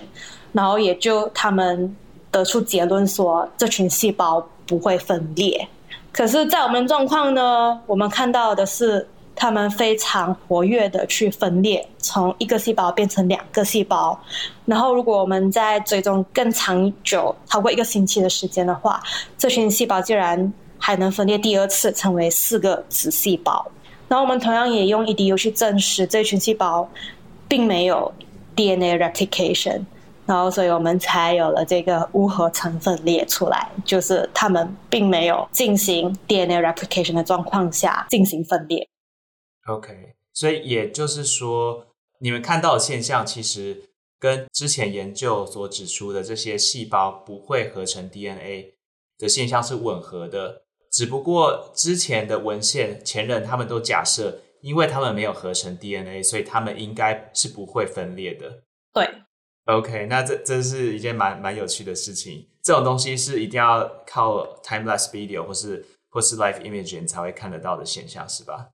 [0.53, 1.97] 然后也就他们
[2.31, 5.67] 得出结论说，这群细胞不会分裂。
[6.19, 9.07] 可是，在我们状况呢，我们看到的是。
[9.41, 14.19] 他们非常活跃的去分裂，从一个细胞变成两个细胞。
[14.65, 19.01] 然后，如果我们在追踪更长久，超过一个星期的时间的话，
[19.39, 23.65] 这群细胞竟然还能分裂第二次，成为四个子细胞。
[24.09, 26.91] 然后，我们同样也用 EDU 去证实这群细胞
[27.47, 28.13] 并没有
[28.57, 29.83] DNA replication。
[30.29, 38.87] 然后，所以我们才有了这个无合成分列出来，就是他们并没有进行 DNA replication 的状况下进行分裂。
[39.67, 41.87] OK，所以也就是说，
[42.21, 43.85] 你们看到的现象其实
[44.21, 48.75] 跟之前研究所指出的这些细胞不会合成 DNA
[49.19, 50.65] 的现象是吻合的。
[50.93, 58.65] 只不过之前的文献前人他们都假设，因为他们没有合成 DNA，所以他们应该是不会分裂的。
[58.93, 59.07] 对
[59.69, 62.47] ，OK，那这这是一件蛮蛮有趣的事情。
[62.63, 68.69] 这种东西是一定要靠 time-lapse video 或是或是 live imaging 才会看得到的现象，是吧？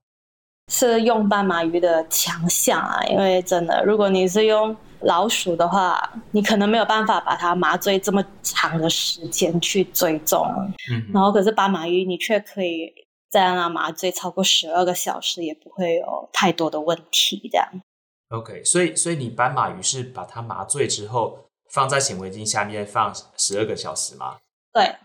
[0.71, 10.43] 是用斑马鱼的强项啊，因为真的，如果你是用老鼠的话，你可能没有办法把它麻醉这么长的时间去追踪。
[10.91, 12.91] 嗯，然后可是斑马鱼，你却可以
[13.29, 17.47] 在那麻醉超过十二个小时，也不会有太多的问题。
[17.51, 17.67] 这样。
[18.29, 24.37] OK，所以所以你斑马鱼是把它麻醉之后放在显微镜下面放十二个小时吗？
[24.73, 24.95] 对，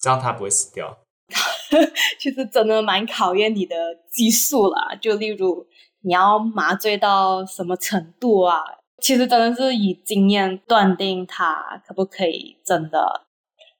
[0.00, 0.98] 这样它不会死掉。
[2.20, 3.74] 其实真的蛮考验你的
[4.10, 5.66] 技术啦，就例如
[6.02, 8.62] 你要麻醉到什么程度啊？
[9.02, 13.26] 其实真的是以经验断定它可不可以真的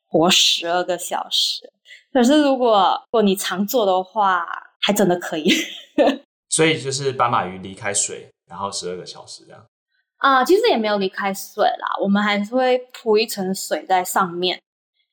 [0.09, 1.72] 活十二个小时。
[2.12, 4.46] 可是如果如果你常做的话，
[4.80, 5.50] 还真的可以。
[6.50, 9.66] 所以就是斑马鱼离开水，然后十二个小时这样。
[10.18, 14.61] 啊，其实也没有离开水啦，我们还是会铺一层水在上面。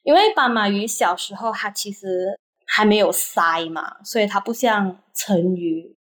[0.03, 5.95] 因为斑马鱼小时候它其实还没有鳃嘛，所以它不像成鱼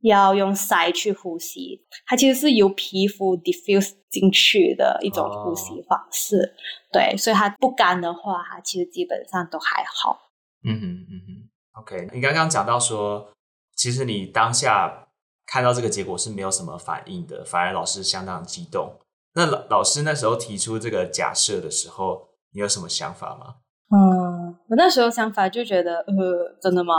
[0.00, 6.36] 要用鳃去呼吸，它其实是由皮肤 diffuse 进去的一种呼吸方式。
[6.36, 6.92] Oh.
[6.92, 10.30] 对，所以它不干的话，它其实基本上都还好。
[10.64, 12.08] 嗯哼嗯哼，OK。
[12.12, 13.32] 你刚刚讲到说，
[13.74, 15.08] 其实你当下
[15.50, 18.92] 看到这个结果是没有什么反应的，反而老师相当激动。
[19.34, 22.30] 那老老师那时候提出这个假设的时候。
[22.52, 23.54] 你有什么想法吗？
[23.94, 26.96] 嗯，我那时候想法就觉得，呃，真的吗？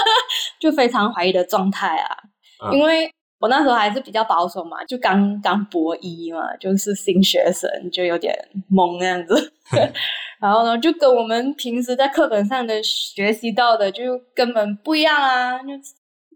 [0.58, 2.16] 就非常怀疑的状态啊，
[2.64, 8.34] 嗯、因为我那时候还是比较保守嘛，就刚刚博一嘛，就是新学生，就有点
[8.70, 9.52] 懵那样子。
[10.40, 15.74] 然后呢，就跟我们平时在课本上的学习到的就根本不一样啊，就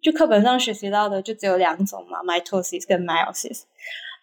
[0.02, 3.62] 就课本上学习到的就只有两种嘛，mitosis 跟 meiosis。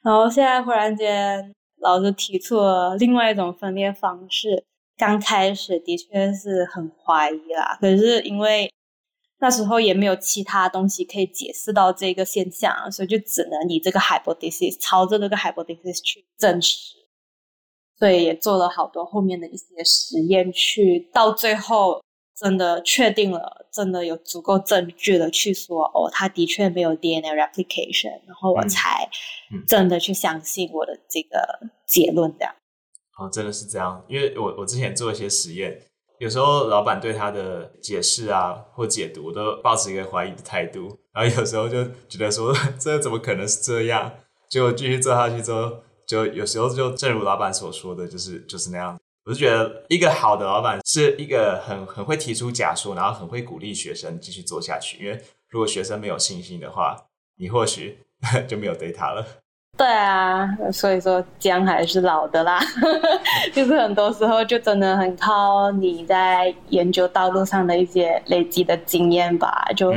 [0.03, 1.53] 然后现在忽然间。
[1.79, 4.65] 老师提出了另外一种分裂方式，
[4.97, 7.77] 刚开始的确是很怀疑啦。
[7.79, 8.73] 可是因为
[9.37, 16.95] 那时候也没有其他东西可以解释到这个现象，所以就只能以这个 hypothesis 朝着这个 hypothesis 去证实。
[17.99, 22.01] 所以也做了好多后面的一些实验，去到最后。
[22.39, 29.09] 真的确定了，真的有足够证据的去说哦，他的确没有 DNA replication，然后我才
[29.67, 31.39] 真的去相信我的这个
[31.87, 32.45] 结论的。
[33.17, 35.81] 哦，真的是这样，因为我我之前做一些实验，
[36.19, 44.13] 有时候老板对他的解释啊或解读都抱持一个怀疑的态度，然后有时候就觉得说 这怎么可能是这样？
[44.47, 48.95] 结果继续做下去之后，就有时候就正如老板所说的就是就是那样。
[49.27, 55.03] 我是觉得一个好的老板是一个很很会提出假说，然后很会鼓励学生继续做下去。
[55.03, 56.95] 因为如果学生没有信心的话，
[57.37, 57.97] 你或许
[58.47, 59.25] 就没有 data 了。
[59.77, 62.57] 对啊，所以说姜还是老的啦，
[63.53, 69.67] 就是很多时候就真的很靠你在研究道路上的一些累积的经验吧。
[69.75, 69.93] 就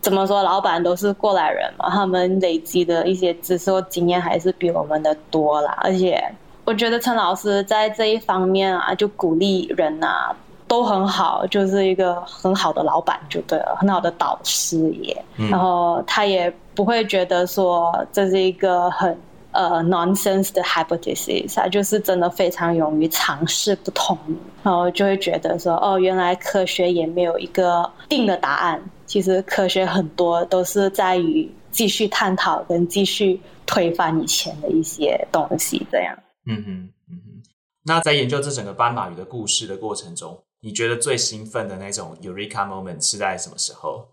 [0.00, 6.20] 怎么说，老板都是过来人嘛，他们累积的一些知识或经验还是比我们的多啦，而且。
[6.64, 10.34] 我觉得陈老师在这一方面啊，就鼓励人啊，
[10.66, 15.24] 都很好，就是一个很好的老板就对了，很好的导师也。
[15.36, 19.16] 嗯、然后他也不会觉得说这是一个很
[19.52, 24.16] 呃 nonsense 的 hypothesis，他就是真的非常勇于尝试不同，
[24.62, 36.16] 然后就会觉得说哦，原来科学也没有一个定的答案，其实科学很多都是在于继续探讨跟继续推翻以前的一些东西，这样。
[36.46, 37.42] 嗯哼，嗯哼。
[37.86, 44.08] 那在研究这整个斑马鱼的故事的过程中，你觉得最兴奋的那种 Eureka moment 是在什么时候？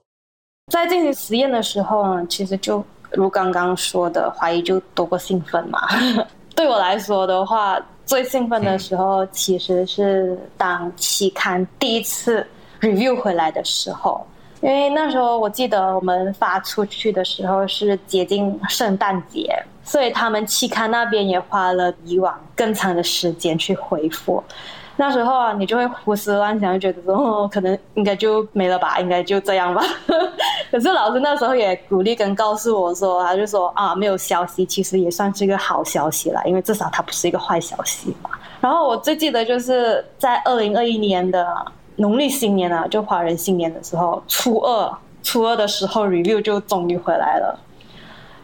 [0.71, 5.79] 在进行实验的时候呢，其实就如刚刚说的，怀疑就多过兴奋嘛。
[6.55, 12.45] 对我来说的话，最兴奋的时候其实是当期刊第一次
[12.81, 14.25] review 回来的时候，
[14.61, 19.51] 因为那时候我记得我们发出去的时候是接近圣诞节，
[19.91, 24.41] 所以他们期刊那边也花了以往更长的时间去回复。
[24.95, 29.83] 那时候啊，你就会胡思乱想，就觉得说，哦，可能应该就没了吧，应该就这样吧。
[30.71, 38.29] 可是老师那时候也鼓励跟告诉我说，他就说啊，没有消息其实也算是一个好消息啦，因为至少它不是一个坏消息嘛。
[38.61, 41.45] 然后我最记得就是在二零二一年的
[41.97, 44.89] 农历新年啊，就华人新年的时候，初二
[45.21, 47.59] 初二的时候，review 就终于回来了。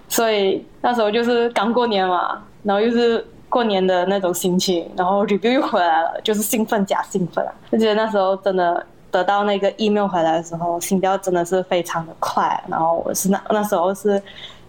[0.07, 3.25] 所以那时候就是刚过年嘛，然后又是。
[3.49, 7.53] 过年的那种心情，然后 review 又回来了，就是兴奋加兴奋啊！
[7.71, 12.61] 就觉得那时候真的得到那个 email 回来的时候，心跳真的是非常的快。
[12.67, 14.21] 然后我是那那时候是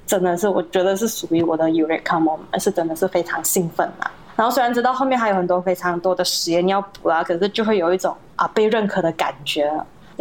[0.07, 4.09] 真的是我觉得是属于我的 Eureka moment，是真的是非常兴奋啊！
[4.37, 9.69] 然后虽然知道后面还有很多非常多的实验要补啊，可是就会有一种啊被认可的感觉。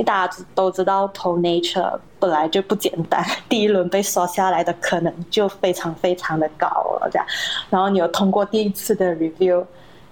[0.03, 6.67] 大家都知道投 Nature 本来就不简单， 第一轮被刷下来的可能就非常非常的高
[6.99, 7.25] 了，这样。
[7.69, 9.63] 然后你有通过第一次的 review，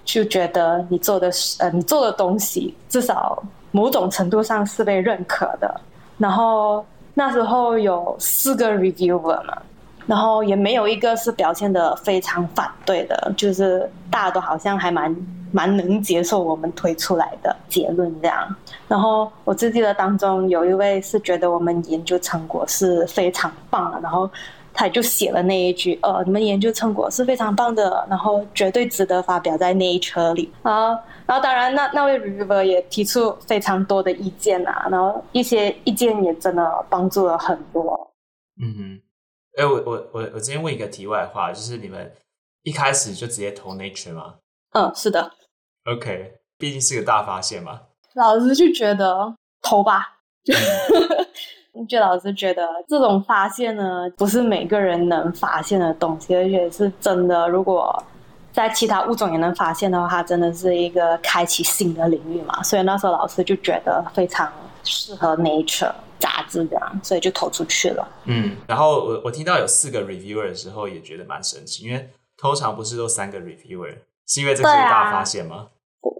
[0.04, 5.80] 就觉得你做的是呃你做的东西至少某种程度上是被认可的。
[6.18, 6.84] 然后
[7.14, 9.56] 那时候有四个 reviewer 嘛，
[10.06, 15.14] 然后也没有一个是表现得非常反对的，就是大家都好像还蛮。
[15.56, 18.54] 蛮能接受我们推出来的结论这样，
[18.86, 24.30] 然后我自记得当中有一位是觉得我们研究成果是非常棒的，然后
[24.74, 30.90] 他就写了那一句：“呃，你们研究成果是非常棒的，然后绝对值得发表在 Nature 里。”啊，
[31.24, 38.12] 然后当然那那位 reviewer 也提出非常多的意见啊，然后一些意见也真的帮助了很多。
[38.60, 39.00] 嗯哼，
[39.56, 42.12] 哎，我我我我今天问一个题外话，就是你们
[42.62, 44.34] 一开始就直接投 Nature 吗？
[44.72, 45.32] 嗯，是的。
[45.86, 47.80] OK，毕竟是个大发现嘛。
[48.14, 50.54] 老师就觉得投吧， 就
[51.88, 57.48] 就老师觉得这种发现呢，不是每个人能发现的东西，而且是真的。
[57.48, 58.02] 如果
[58.52, 62.62] 在其他物种也能发现的话，它真的是一个开启新的领域嘛。
[62.62, 64.50] 所以那时候老师就觉得非常
[64.82, 68.08] 适合 Nature 杂志这样，所以就投出去了。
[68.24, 72.08] 嗯，然后我我听到有四个 reviewer 的时候，也觉得蛮神奇，因为
[72.38, 73.94] 通常不是都三个 reviewer，
[74.26, 75.66] 是因为这是个大发现吗？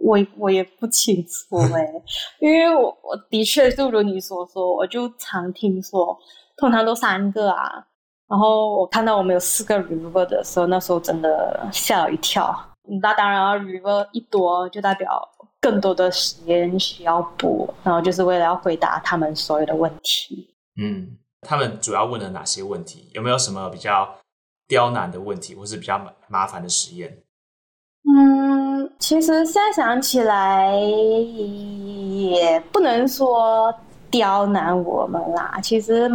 [0.07, 2.03] 我我也不清楚哎、 欸，
[2.39, 6.17] 因为我我的确就如你所说，我就常听说，
[6.57, 7.85] 通常都三个啊。
[8.29, 12.55] 然后我看到我们有四个 reviewer 的时候，那时候真的吓了一跳。
[13.03, 15.29] 那当然啊，reviewer 一多就代表
[15.61, 20.55] 更多的实验需要补，然后就是为了要回答他们所有的问题。
[20.81, 23.11] 嗯，他们主要问了哪些问题？
[23.13, 24.17] 有没有什么比较
[24.69, 27.23] 刁难的问题，或是比较麻麻烦的实验？
[28.09, 28.36] 嗯，
[28.99, 33.73] 其实现在想起来，也不能说
[34.11, 35.59] 刁难我们啦。
[35.63, 36.11] 其实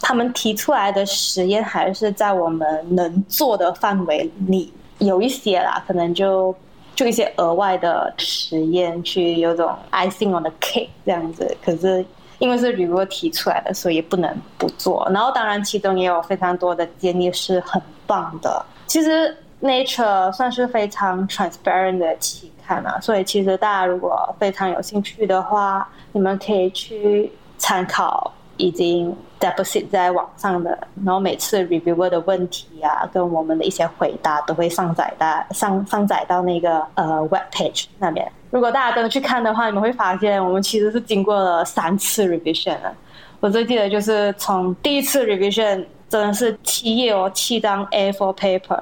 [0.00, 6.54] 他们提出来的实验还是在我们能做的范围里，有一些啦，可能就
[6.94, 11.56] 就一些额外的实验，去有种 icing on the cake 这样子。
[11.64, 12.04] 可是
[12.38, 15.08] 因为是吕若提出来的，所以不能不做。
[15.12, 18.64] 然后当然其中也有非常多的建议是很棒的。
[18.86, 19.36] 其实。
[19.62, 30.70] Nature 算是非常 transparent 的期刊啊，所以其实大家如果非常有兴趣的话，你们可以去参考已经 deposit 在网上的，
[31.04, 38.26] 然后每次 reviewer 的问题啊，跟我们的一些回答都会上载到上上载到那个呃 web page 那边。
[38.50, 42.94] 如果大家真的去看的话，你们会发现我们其实是经过了三次 revision 的。
[43.40, 48.80] 我最记得就是从第一次 revision 真的是七页哦，七张 A4 paper。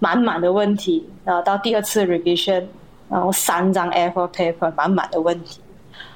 [0.00, 2.66] 满满的问题，然后到第二次 revision，
[3.08, 5.60] 然后三张 a i r f o r paper 满满的问题，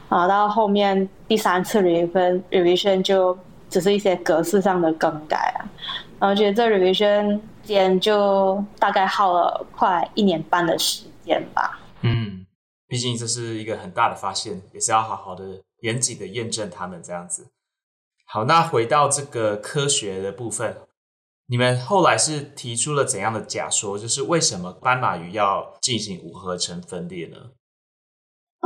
[0.09, 5.68] 然后到后面第三次 revision revision 就只是一些格式上的更改啊，
[6.18, 11.78] 然后觉得这 revision 间就大概耗了快一年半的时间吧。
[12.01, 12.47] 嗯，
[12.89, 15.45] 毕竟这是一个很大的发现，也是要好好的
[15.80, 17.49] 严谨的验证他们这样子。
[18.26, 20.76] 好，那回到这个科学的部分。
[21.47, 23.99] 你们后来是提出了怎样的假说？
[23.99, 27.36] 就是为什么斑马鱼要进行无合成分裂呢？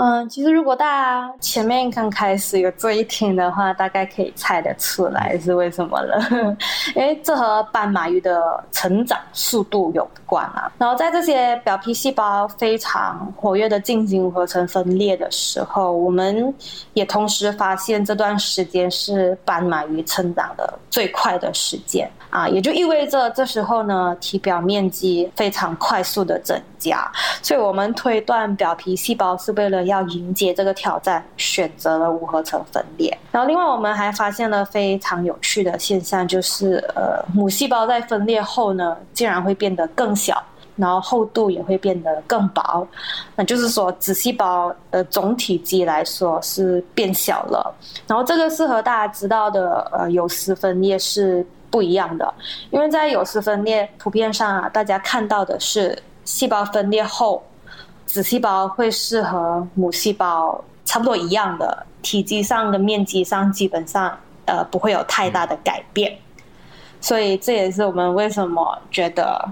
[0.01, 6.57] 嗯，其实如果大家前面刚开始有注意听的话，大概可以猜得出来是为什么了。
[6.95, 10.71] 因为这和斑马鱼的成长速度有关啊。
[10.79, 16.55] 然后在这些表皮细胞非常活跃的进行合成分裂的时候，我们
[16.93, 27.11] 也同时发现这段时间是斑马鱼成长的最快的时间啊，也就意味着这时候呢，体表面积非常快速的增加。
[27.43, 33.17] 所以我们推断表皮细胞是为了要迎接这个挑战，选择了无合成分裂。
[33.33, 40.43] 然后，另外我们还发现了非常有趣的现象，就是呃，母细胞在分裂后呢，竟然会变得更小，
[40.77, 42.87] 然后厚度也会变得更薄。
[43.37, 47.75] 那就是说，子细胞的总体积来说是变小了。
[48.07, 52.33] 然后，这个是和大家知道的呃有丝分裂是不一样的，
[52.71, 57.43] 因为在有丝分裂图片上啊，大家看到的是细胞分裂后。
[58.09, 66.17] 子细胞会是和母细胞差不多一样的体积上的面积上，基本上呃不会有太大的改变，
[67.03, 69.47] 所以这也是我们为什么觉得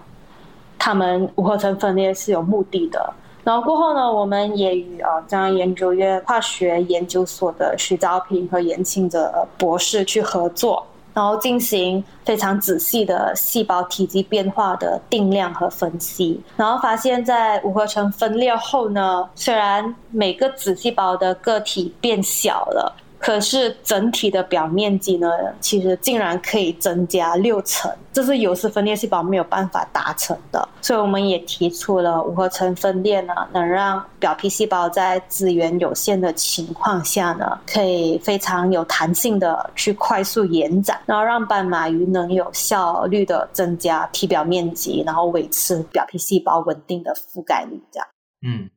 [0.78, 3.12] 他们无合成分裂是有目的的。
[3.44, 10.84] 然后过后呢，我们也与呃中央研究院化学研究所的徐昭平和严庆哲博士去合作。
[11.16, 22.94] 然后进行非常仔细的细胞体积变化的定量和分析，然后发现，在五合成分裂后呢，虽然每个子细胞的个体变小了。
[23.26, 25.28] 可是整体的表面积呢，
[25.60, 30.68] 其实竟然可以增加六成，这是有丝分裂细胞没有办法达成的。
[30.80, 47.82] 所以我们也提出了无合成分裂呢，能让表皮细胞在资源有限的情况下呢，可以非常有弹性的去快速延展，然后让斑马鱼能有效率的增加体表面积，然后维持表皮细胞稳定的覆盖率。
[47.90, 48.08] 这样，
[48.46, 48.70] 嗯，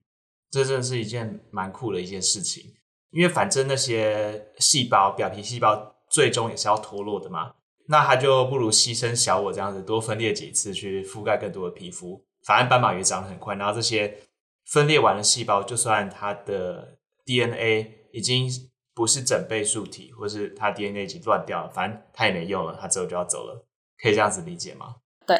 [0.50, 2.64] 这真是一件蛮酷的一件事情。
[3.12, 7.54] 因为反正那些细胞，表皮细胞最终也是要脱落的嘛，
[7.88, 12.24] 那它就不如牺牲小我这样子多分裂几次去覆盖更多的皮肤。
[12.46, 14.18] 反正斑马鱼长得很快，然后这些
[14.66, 18.50] 分裂完的细胞，就算它的 DNA 已经
[18.94, 23.66] 不是整倍数体，或是它 DNA 已经乱掉了，反正它也没用了，它之后就要走了。
[24.02, 24.96] 可以这样子理解吗？
[25.28, 25.36] 对。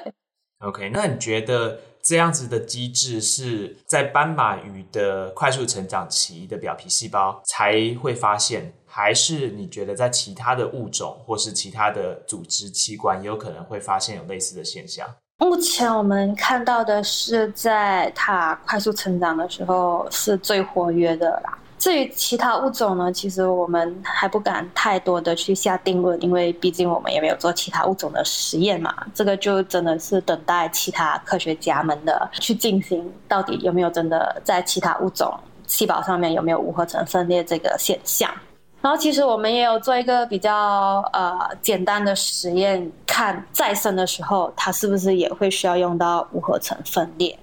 [0.60, 15.08] OK，那你觉得这样子的机制是在斑马鱼的快速成长期的表皮细胞才会发现，还是你觉得在其他的物种或是其他的组织器官也有可能会发现有类似的现象？
[15.38, 21.60] 目前我们看到的是，在它快速成长的时候是最活跃的啦。
[21.80, 28.94] 至于其他物种呢，其实我们还不敢太多的去下定论，因为毕竟我们也没有做其他物种的实验嘛。
[29.14, 35.34] 这个就真的是等待其他科学家们的去进行，到底有没有真的在其他物种
[35.68, 38.30] 细胞上面有没有无合成分裂这个现象。
[38.82, 47.38] 然后其实我们也有做一个比较呃简单的实验，看再生的时候它是不是也会需要用到无合成分裂。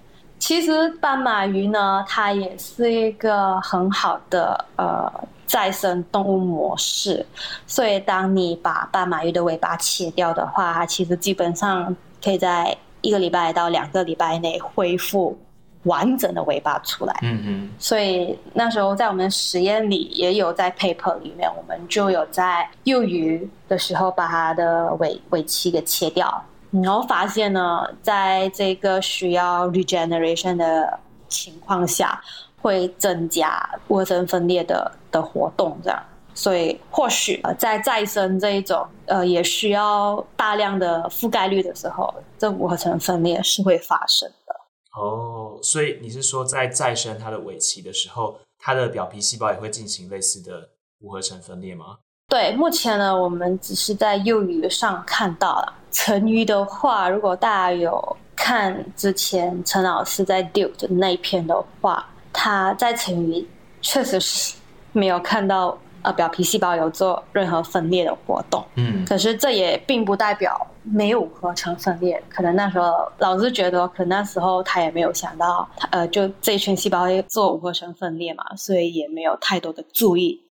[0.47, 5.13] 其实斑马鱼呢，它也是一个很好的呃
[5.45, 7.27] 再生动物模式。
[7.67, 11.93] 所以，当你把斑马鱼的尾巴切掉的话，它其实基本上
[12.23, 15.37] 可以在一个礼拜到两个礼拜内恢复
[15.83, 17.19] 完整的尾巴出来。
[17.23, 17.71] 嗯嗯。
[17.77, 26.41] 所以那时候在我们实验里也有在 paper 里面，我们就有在幼鱼的时候把它的尾尾鳍给切掉。
[26.71, 30.99] 然后发现呢，在这个需要 regeneration 的
[31.29, 32.21] 情况下，
[32.61, 36.03] 会增加无合成分裂的的活动，这样。
[36.35, 44.55] 所以或许在再生这一种呃也需要大量的覆盖率的时候，这无合成分裂是会发生的。
[45.01, 50.69] 哦，所以你是说在再生它的尾鳍的时候，它的表皮细胞也会进行类似的
[51.01, 51.97] 无合成分裂吗？
[52.29, 55.73] 对，目前呢，我们只是在幼鱼上看到了。
[55.97, 63.49] 成鱼的话，如果大家有看之前陈老师在 Duke 的那一篇的话，他在成鱼
[63.81, 64.55] 确实是
[64.93, 68.63] 没有看到呃表皮细胞有做任何分裂的活动。
[68.75, 72.23] 嗯，可是这也并不代表没有合成分裂。
[72.29, 80.43] 可能那时候老师觉得，可能那时候他也没有想到，呃，就这一群细胞会做无合成分裂嘛，所以也没有太多的注意。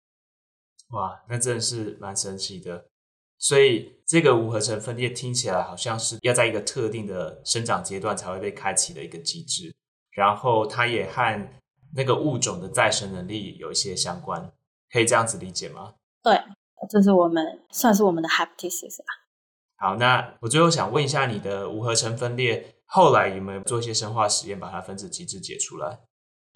[0.92, 2.86] 哇，那真的是蛮神奇的。
[3.44, 9.70] 所以这个无合成分裂听起来好像是要在一个特定的生长阶段才会被开启的一个机制，
[10.12, 11.48] 然后它也和
[11.94, 14.50] 那个物种的再生能力有一些相关，
[14.90, 15.92] 可以这样子理解吗？
[16.22, 16.40] 对，
[16.88, 19.12] 这是我们算是我们的 hypothesis 啊。
[19.76, 25.98] 好，那我最后想问一下，你的无合成分裂后来有没有做一些生化实验，把它分子机制解出来？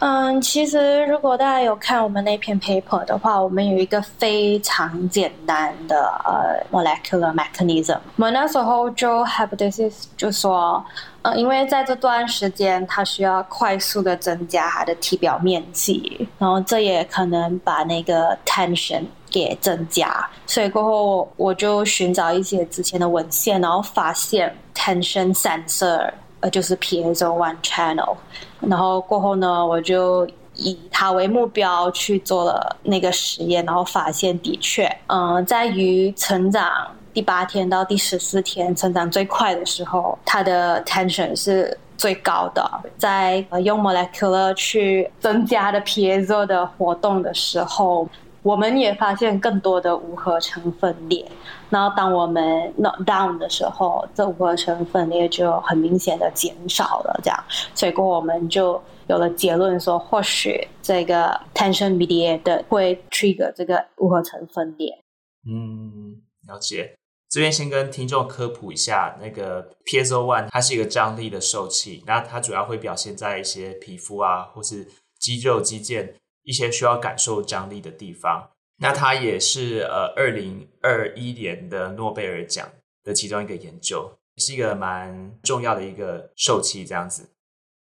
[0.00, 7.98] 嗯，其实如果大家有看我们那篇 paper 的话，我们有一个非常简单的呃 molecular mechanism。
[8.14, 10.84] 我们那时候就 hypothesis 就说，
[11.22, 26.08] 呃，因为在这段时间它需要快速的增加它的体表面积，然后这也可能把那个 tension 给增加，所以过后我就寻找一些之前的文献，然后发现 tension sensor。
[26.40, 28.16] 呃，就是 PSO One channel，
[28.60, 42.68] 然后过后呢，我就以它为目标去做了那个实验，然后发现的确，嗯、在鱼成长第八天到第十四天成长最快的时候，它的 tension 是最高的。
[42.96, 48.08] 在用 molecular 去增加的 piezo 的活动的时候，
[48.48, 51.30] 我们也发现更多的无合成分裂。
[51.68, 57.44] 然后当我们 not down 的时候，这无合成分裂就很明显的减少了，这样，
[57.74, 64.98] 所以过我们就有了结论说，或许这个 tension mediated 会 trigger 这个无合成分裂。
[65.46, 66.94] 嗯，了解。
[67.28, 74.88] 这边先跟听众科普一下，那个 piezo one 它是一个张力的受器，那它主要会表现在一些皮肤啊，或是
[75.20, 76.14] 肌肉、肌腱
[76.48, 78.50] 一些需要感受张力的地方。
[78.78, 82.66] 那它也是呃，二零二一年的诺贝尔奖
[83.04, 87.28] 的其中一个研究，是一个蛮重要的一个受器这样子。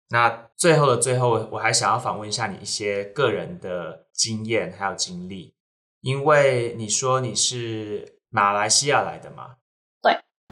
[0.09, 5.53] 那最后的最后，我还想要访问一下你一些个人的经验还有经历，
[6.01, 9.55] 因为你说你是马来西亚来的嘛？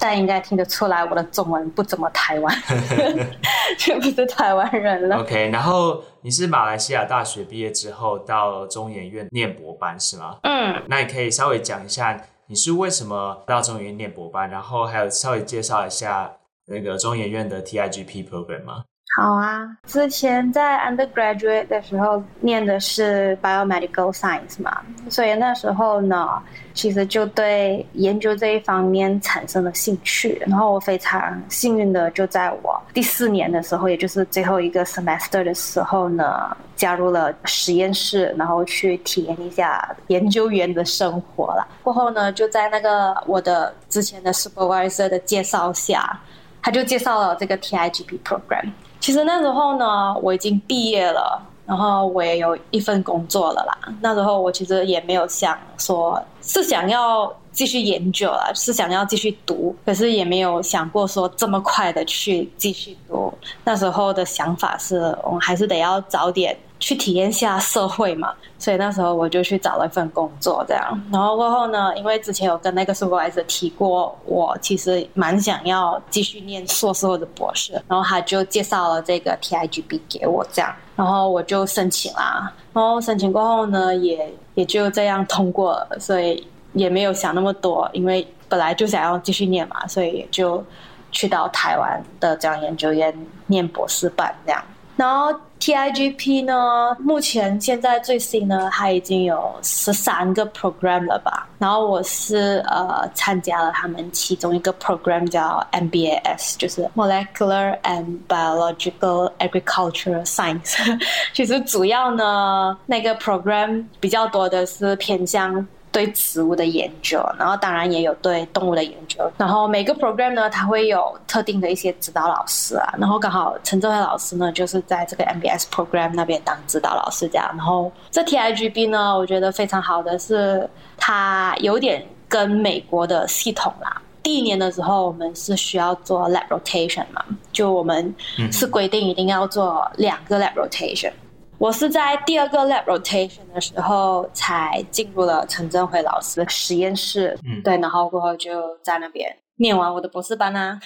[0.08, 2.56] 大家应该听得出来，我的中文不怎么台湾，
[3.78, 5.18] 这不是台湾人了。
[5.18, 10.38] OK，然后你是马来西亚大学毕业之后到中研院念博班是吗？
[10.44, 16.32] 嗯，那你可以稍微讲一下你是为什么到中研院念博班，然后还有稍微介绍一下
[16.68, 18.86] 那个中研院的 TIGP program 吗？
[19.20, 26.40] 好啊，之前在 undergraduate 的时候念的是 biomedical science 嘛，所以那时候呢，
[26.76, 30.40] 其实就对研究这一方面产生了兴趣。
[30.46, 41.68] 然后我非常幸运的就在我第四年的时候，也就是最后一个 semester 的时候呢，加入了实验室，然后去体验一下研究员的生活了。
[41.82, 46.20] 过后呢，就在那个我的之前的 supervisor 的介绍下，
[46.62, 48.70] 他就介绍了这个 TIGP program。
[49.08, 53.78] 其实那时候呢，我已经毕业了，然后我也有一份工作了啦。
[54.02, 63.34] 那时候我其实也没有想说是想要继续研究了，是想要继续读，可是也没有想过说这么快的去继续读。
[63.64, 66.56] 那时候的想法是我们还是得要早点。
[66.80, 71.02] 去体验下社会嘛，所以那时候我就去找了一份工作，这样。
[71.12, 80.72] 然后过后呢，因为之前有跟那个 supervisor 提过，我其实蛮想要继续念硕士或者博士，然后他就介绍了这个 T I G B 给我，这样。
[80.96, 86.48] 然后我就申请啦，然后申请过后呢，也也就这样通过了，所以
[86.78, 90.64] 也没有想那么多，因为本来就想要继续念嘛，所以就
[91.12, 93.14] 去到台湾的这样研究院
[93.48, 94.64] 念博士班这样。
[94.96, 101.48] 然后 TIGP 呢，目前现在最新呢，它已经有十三个 program 了吧？
[101.60, 110.78] 然后我是呃参加了他们其中一个 program 叫 MBAS，就是 Molecular and Biological Agricultural Science。
[111.32, 115.68] 其实主要呢，那个 program 比较多的是偏向。
[115.92, 119.30] 对植物的研究，然后当然也有对动物的研究。
[119.38, 122.94] 然后每个 program 呢，它会有特定的一些指导老师啊。
[122.98, 127.48] 然后刚好陈正辉老师呢，就是在这个 MBS program 那边当指导老师这样。
[127.56, 134.02] 然后这 TIGB 呢，我觉得非常好的是，它有点跟美国的系统啦。
[134.22, 137.24] 第一年的时候，我们是需要做 lab rotation 嘛，
[137.54, 138.14] 就我们
[138.52, 141.14] 是规定一定要做两个 lab rotation。
[141.60, 150.80] 我是在第二个 lab rotation 的时候才进入了陈振辉老师的实验室，嗯，对，然后过后就在那边念完我的博士班啊。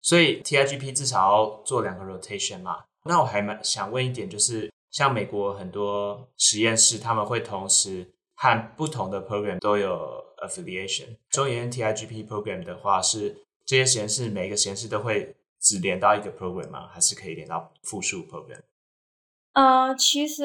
[0.00, 2.78] 所以 TIGP 至少要做两个 rotation 嘛？
[3.04, 11.16] 那我还蛮想问一点，就是像美国很多实验室，他们会同时和不同的 program 都有 affiliation。
[11.30, 16.88] 中研院 TIGP program 的话，是这些实验室每个实验室都会只连到一个 program 吗？
[16.92, 18.58] 还是可以连到复数 program？
[19.54, 20.44] 呃，其实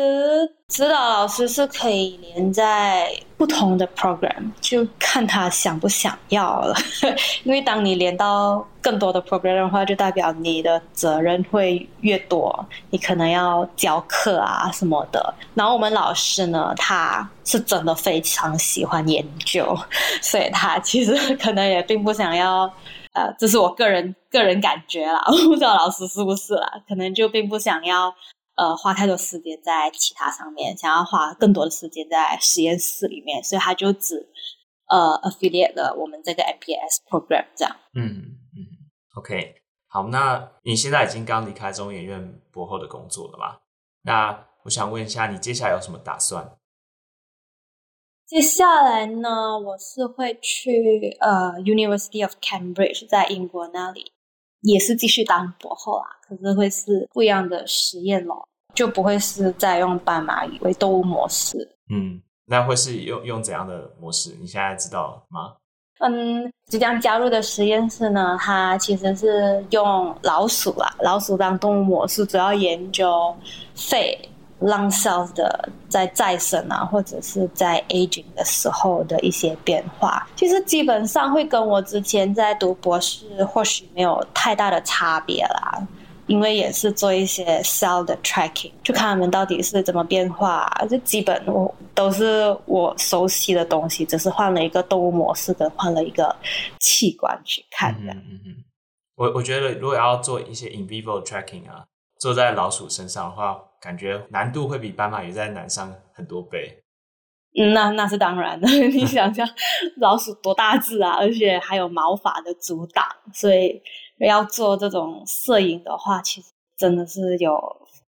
[0.67, 6.75] 指导老师是可以连在不同的 program，就看他想不想要了。
[7.45, 15.33] 因为当你连到更多的 program 的话，就代表你的责任会越多，你可能要教课啊什么的。
[15.53, 19.73] 然后我们老师呢，他是真的非常喜欢研究，
[20.21, 22.69] 所以他其实 可能也并不想要。
[23.13, 28.13] 呃，这是我个人个人感觉啦， 我不知道老师是不是啦，可能就并不想要。
[28.57, 34.27] 呃花太多时间在其他上面，想要花更多的时间在实验室里面，所以他就只
[34.87, 37.75] 呃 affiliate 了我们这个 MPS program 这样。
[37.93, 38.57] 嗯嗯
[39.15, 39.55] ，OK，
[39.87, 43.59] 好，那你现在已经刚离开中研院博后的工作了吗？
[44.01, 46.57] 那我想问一下，你接下来有什么打算？
[48.25, 54.11] 接下来呢，我是会去呃 University of Cambridge，在英国那里，
[54.71, 61.57] 也是继续当博后啊，可是会是不一样的实验咯，就不会是再用斑马以为动物模式。
[61.89, 64.35] 嗯，那会是用用怎样的模式？
[64.39, 65.53] 你现在知道吗？
[65.99, 73.35] 嗯，即将加入的实验室呢，它其实是用老鼠啦，老鼠当动物模式，主要研究
[73.73, 74.17] 肺。
[74.59, 85.87] Lung cell 的在再生啊，或者是在 aging 的时候的一些变化，其实基本上会跟我之前在读博士或许没有太大的差别啦，
[86.25, 96.35] 因为也是做一些 cell 的 tracking，就看他们到底是怎么变化，就基本我都是我熟悉的东西，只是换了一个动物模式跟换了一个
[96.79, 98.11] 器官去看的。
[98.11, 98.55] 嗯嗯嗯，
[99.15, 101.85] 我我觉得如果要做一些 in vivo tracking 啊，
[102.19, 103.61] 做在老鼠身上的话。
[103.81, 106.83] 感觉难度会比斑马也在难上很多倍。
[107.59, 108.67] 嗯，那那是当然的。
[108.89, 109.47] 你想想，
[109.97, 113.03] 老鼠多大只啊，而且还有毛发的阻挡，
[113.33, 113.81] 所以
[114.19, 117.59] 要做这种摄影的话，其实真的是有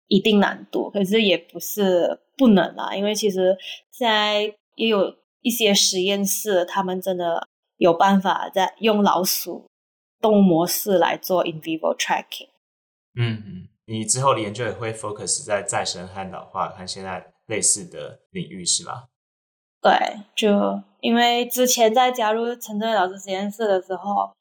[0.07, 0.89] 一定难度。
[0.91, 3.57] 可是也不是不能啊，因为其实
[3.91, 4.41] 现在
[4.75, 7.45] 也有一些实验室，他们真的
[7.77, 9.65] 有办法在用老鼠
[10.21, 12.49] 动物模式来做 in vivo tracking。
[13.15, 13.67] 嗯嗯。
[13.85, 19.03] 你之后的研究也会 focus 在再生和老化和现在类似的领域是吗？
[19.81, 19.91] 对，
[20.33, 24.31] 就因为之前在加入陈正伟老师实验室的时候，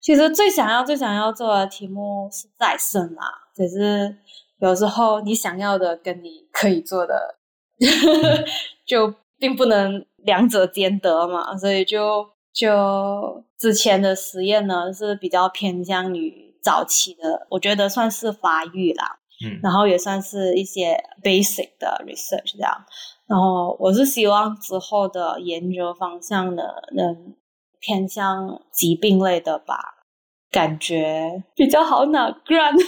[0.00, 3.24] 其实最想要、最想要做的题目是再生啊，
[3.54, 4.18] 只是
[4.58, 7.38] 有时候你想要的跟你可以做的，
[8.84, 16.49] 就并不能两者兼得嘛，所以就就之前的实验呢是比较偏向于。
[16.62, 22.84] 早期的，我觉得算是发育啦，嗯，然后也算是一些 basic 的 research 这样，
[23.26, 27.34] 然后我是希望之后的研究方向呢，能
[27.80, 30.04] 偏向疾病类的吧，
[30.50, 32.78] 感觉比较好拿 grant，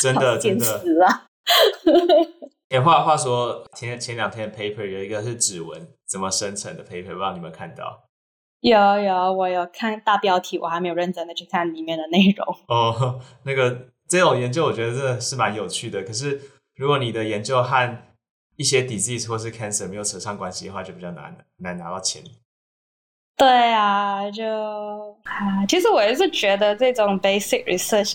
[0.00, 0.82] 真的真的，
[2.70, 8.02] 哎，话话说，前前两天的 paper 有一个是指纹怎么生成的 paper，不知道你们看到？
[8.64, 12.56] 有有，我有看大标题，我还没有认真的去看里面的内容。
[12.68, 16.02] 哦，那个这种研究我觉得真的是蛮有趣的。
[16.02, 16.40] 可是
[16.74, 17.98] 如果你的研究和
[18.56, 22.22] 一些 disease 或是 cancer 没有扯上关系的话，就比较难难拿到钱。
[23.36, 24.42] 对啊，就
[25.24, 28.14] 啊，其实我也是觉得这种 basic research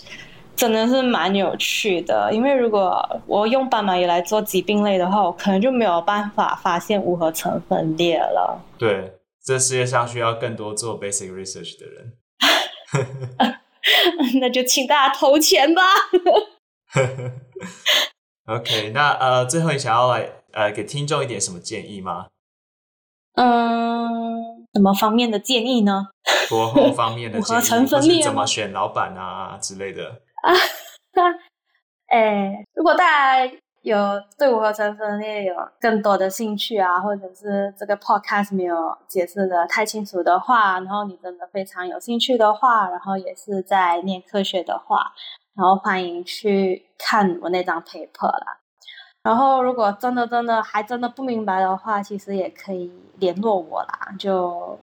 [0.56, 2.28] 真的是蛮有趣的。
[2.32, 8.60] 因为如果我用斑马鱼来做疾病类的话，我可能就没有办法发现无核成分裂了。
[8.76, 9.12] 对。
[9.44, 12.18] 这世界上需要更多做 basic research 的人，
[14.40, 15.82] 那就请大家投钱吧。
[18.46, 22.28] OK，那呃，最后你想要来呃给听众一点什么建议吗？
[23.34, 26.08] 嗯，什么方面的建议呢？
[26.48, 30.52] 博后方面的 建议，合成分裂怎么选老板啊之类的啊？
[32.08, 33.52] 哎，如果大家。
[33.82, 33.96] 有
[34.36, 45.12] 对无合成分裂有更多的兴趣啊，或者是这个 podcast 没有解释的太清楚的话，然后你真的非常有兴趣的话，然后也是在念科学的话，
[45.54, 48.58] 然后欢迎去看我那张 paper 啦。
[49.22, 54.78] 然后如果真的真的还真的不明白的话，其实也可以联络我啦，就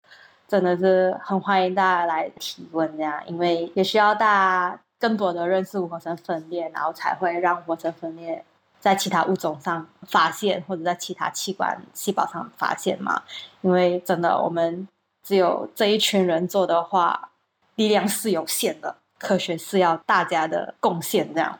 [0.48, 8.43] 真的是很欢迎大家来提问这样，因为也需要大家更多的认识无合成分裂，然后才会让无合成分裂。
[8.80, 13.23] 在其他物种上发现，或者在其他器官细胞上发现嘛？
[13.61, 14.88] 因为真的，我们
[15.23, 17.32] 只有这一群人做的话，
[17.75, 18.95] 力量是有限的。
[19.17, 21.57] 科学是要大家的贡献，这样。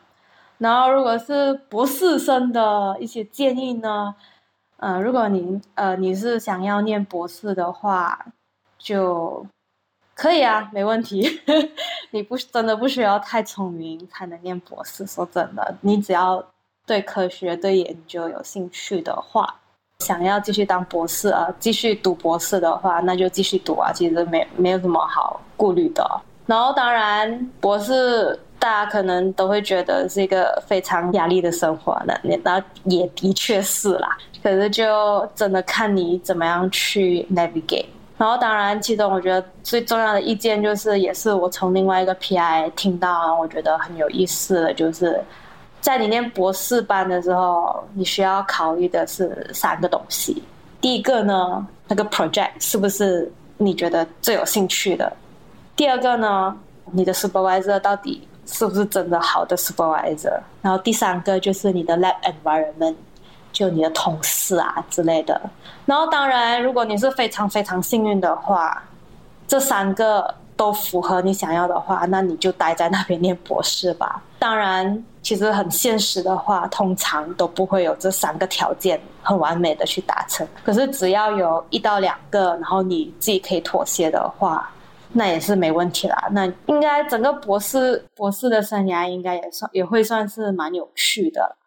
[0.59, 4.15] 然后，如果是博士生的一些建议呢？
[4.78, 8.28] 嗯、呃，如果您呃你是想要念博士的话，
[8.78, 9.45] 就
[10.13, 11.41] 可以啊，没问题。
[12.11, 15.05] 你不真的不需要太聪明才能念博士。
[15.07, 16.45] 说真的，你只要。
[16.88, 19.54] 对科学、对研究有兴趣的话，
[20.00, 23.92] 想要继续当博士啊，继续读博士的话，那就继续读啊。
[23.92, 26.22] 其实没没有什么好顾虑的。
[26.46, 34.18] 然后，当然，博士大家可能都会觉得是一个非常压力的生活的，那也的确是啦。
[34.42, 37.88] 可是，就真的看你怎么样去 navigate。
[38.18, 45.22] 然后，当然，其中我觉得最重要的意见就是，也是我从另外一个 PI 听到，我觉得很有意思的，就是。
[45.80, 50.44] 在你念博士班的时候，你需要考虑的是三个东西。
[50.82, 55.12] 第一个呢，那个 project 是不是你觉得最有兴趣的？
[55.76, 56.56] 第二个呢，
[56.92, 60.40] 你的 supervisor 到底是不是真的好的 supervisor？
[60.62, 62.96] 然后第三个就是你的 lab environment，
[63.52, 65.40] 就你的同事啊之类的。
[65.86, 68.84] 然后当然，如果你是非常非常幸运的话，
[69.48, 74.22] 这三个都符合你想要的话，那你就待在那边念博士吧。
[74.39, 80.45] 当然，其实很现实的话，通常都不会有这三个条件很完美的去达成。
[80.64, 84.70] 可是只要有一到两个，然后你自己可以妥协的话，
[85.14, 86.28] 那也是没问题啦。
[86.32, 91.58] 那应该整个博士博士的生涯应该也算也会算是蛮有趣的。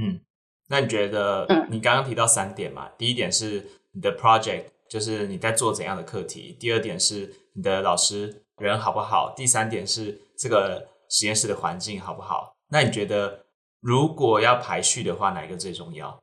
[0.00, 0.20] 嗯，
[0.68, 2.86] 那你觉得，你刚刚提到三点嘛？
[2.86, 12.54] 嗯、第一点是你的 project，就是你在做怎样的课题；第二点是你的老师人好不好；第三点是这个实验室的环境好不好。
[12.68, 13.46] 那你觉得，
[13.80, 16.18] 如果要排序的话，哪一个最重要？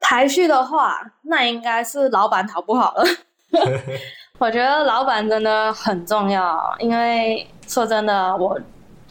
[0.00, 3.04] 排序的话，那应该是老板好不好了。
[4.40, 8.58] 我觉得老板真的很重要，因为说真的，我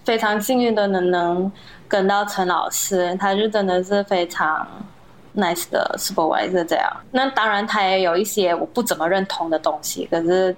[0.04, 1.52] 非常幸运的能能
[1.88, 4.68] 跟到陈老师，他就真的是非常
[5.36, 6.92] nice 的 supervisor 这样。
[7.12, 10.56] 那当然，他也有一些我不怎么认同的东西，可是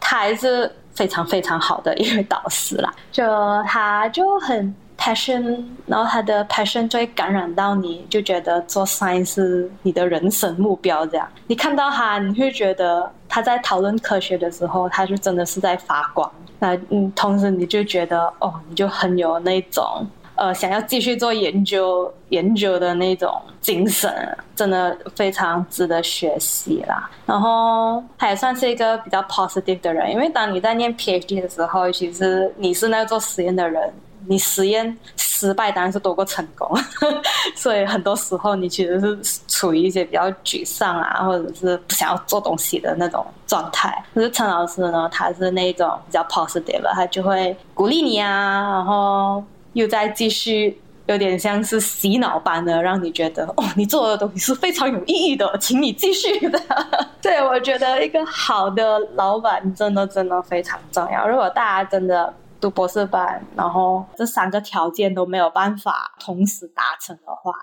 [0.00, 2.92] 他还是非常非常好的一位导师啦。
[3.12, 3.24] 就
[3.64, 4.74] 他就很。
[5.02, 11.06] passion，然后他的 passion 就会感染到你，就觉得做 science 你的人生目标。
[11.06, 16.30] 这样，你看到他，你会觉得他在讨论科学的时候，他就真的是在发光。
[16.58, 20.06] 那嗯，同时你就觉得哦，你就很有那种
[20.40, 23.30] 呃想要继续做研究研究的那种
[23.60, 24.10] 精神，
[24.56, 27.10] 真的非常值得学习啦。
[27.26, 33.92] 然后他也算是一个比较 positive 的人，因为当你在念 PhD 的时候，其实你是那个做实验的人。
[34.26, 36.70] 你实验失败当然是多过成功，
[37.56, 44.04] 所以很多时候你其实是处于一些比较沮丧啊，或者是不想要做东西的那种状态。
[44.14, 56.60] 可是陈老师呢，他是那种比较 positive，他就会鼓励你啊，然后又在继续，有点像是洗脑般的，让你觉得哦，你做的东西是非常有意义的，请你继续的。
[57.22, 61.26] 对，我觉得一个好的老板真的真的非常重要。
[61.28, 62.34] 如果大家真的。
[62.60, 67.54] 读博士班，然后这三个条件都没有办法同时达成的话，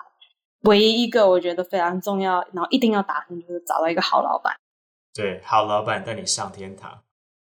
[0.62, 4.52] 唯一一个我觉得非常重要，然后一定要达成，就是找到一个好老板。
[5.14, 6.98] 对，好老板带你上天堂。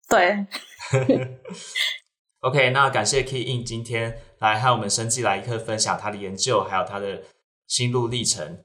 [0.08, 0.46] 对。
[2.40, 7.22] OK，那感谢 Key In 今天来和我们生计来一课分享他的研究，还有他的
[7.66, 8.60] 心路历程。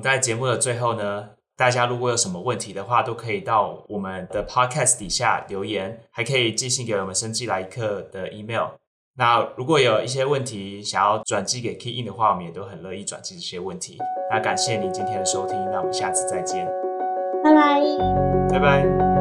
[0.00, 8.68] 在节目的最后呢，大家如果有什么问题的话，都可以到我们的 podcast 底下留言，还可以寄信给我们生计来一课的 email。
[9.16, 13.98] 那如果有一些问题想要转寄给 Key In 的话，我们也都很乐意转寄这些问题。
[14.30, 16.64] 那感谢您今天的收听，那我们下次再见，
[17.42, 17.80] 拜拜，
[18.50, 19.13] 拜拜。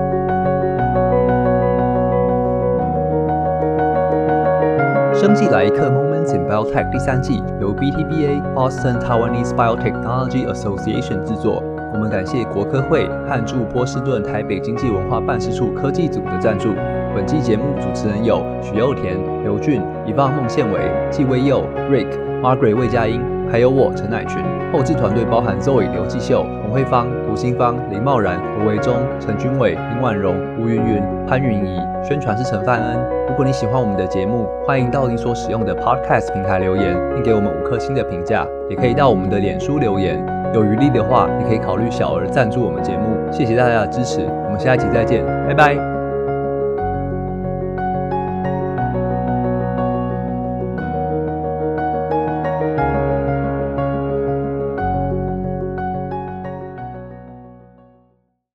[5.24, 11.64] 生技来客 Moments in Biotech 第三季由 BTBA Boston Taiwanese Biotechnology Association 制作。
[11.94, 16.74] 我们感谢国科会和驻波士顿台北经济文化办事处科技组的赞助。
[17.16, 22.10] 本期节目主持人有许佑田、刘俊、伊芳、孟宪伟、纪威佑、Rick、
[22.42, 24.44] Margaret 魏佳音，还有我陈乃群。
[24.74, 31.80] 后制团队包含 Zoe、刘继秀、洪慧芳、涂新芳、林茂然、罗维忠、陈君伟、林婉容、吴云云、潘云怡。
[32.04, 33.23] 宣传是陈范恩。
[33.28, 38.46] 如果你喜欢我们的节目，欢迎到你所使用的 Podcast 平台留言，并给我们五颗星的评价。
[38.70, 40.24] 也可以到我们的脸书留言。
[40.54, 45.93] 有余力的话，你可以考虑小额赞助我们节目，谢谢大家的支持，我们下一期再见，拜拜。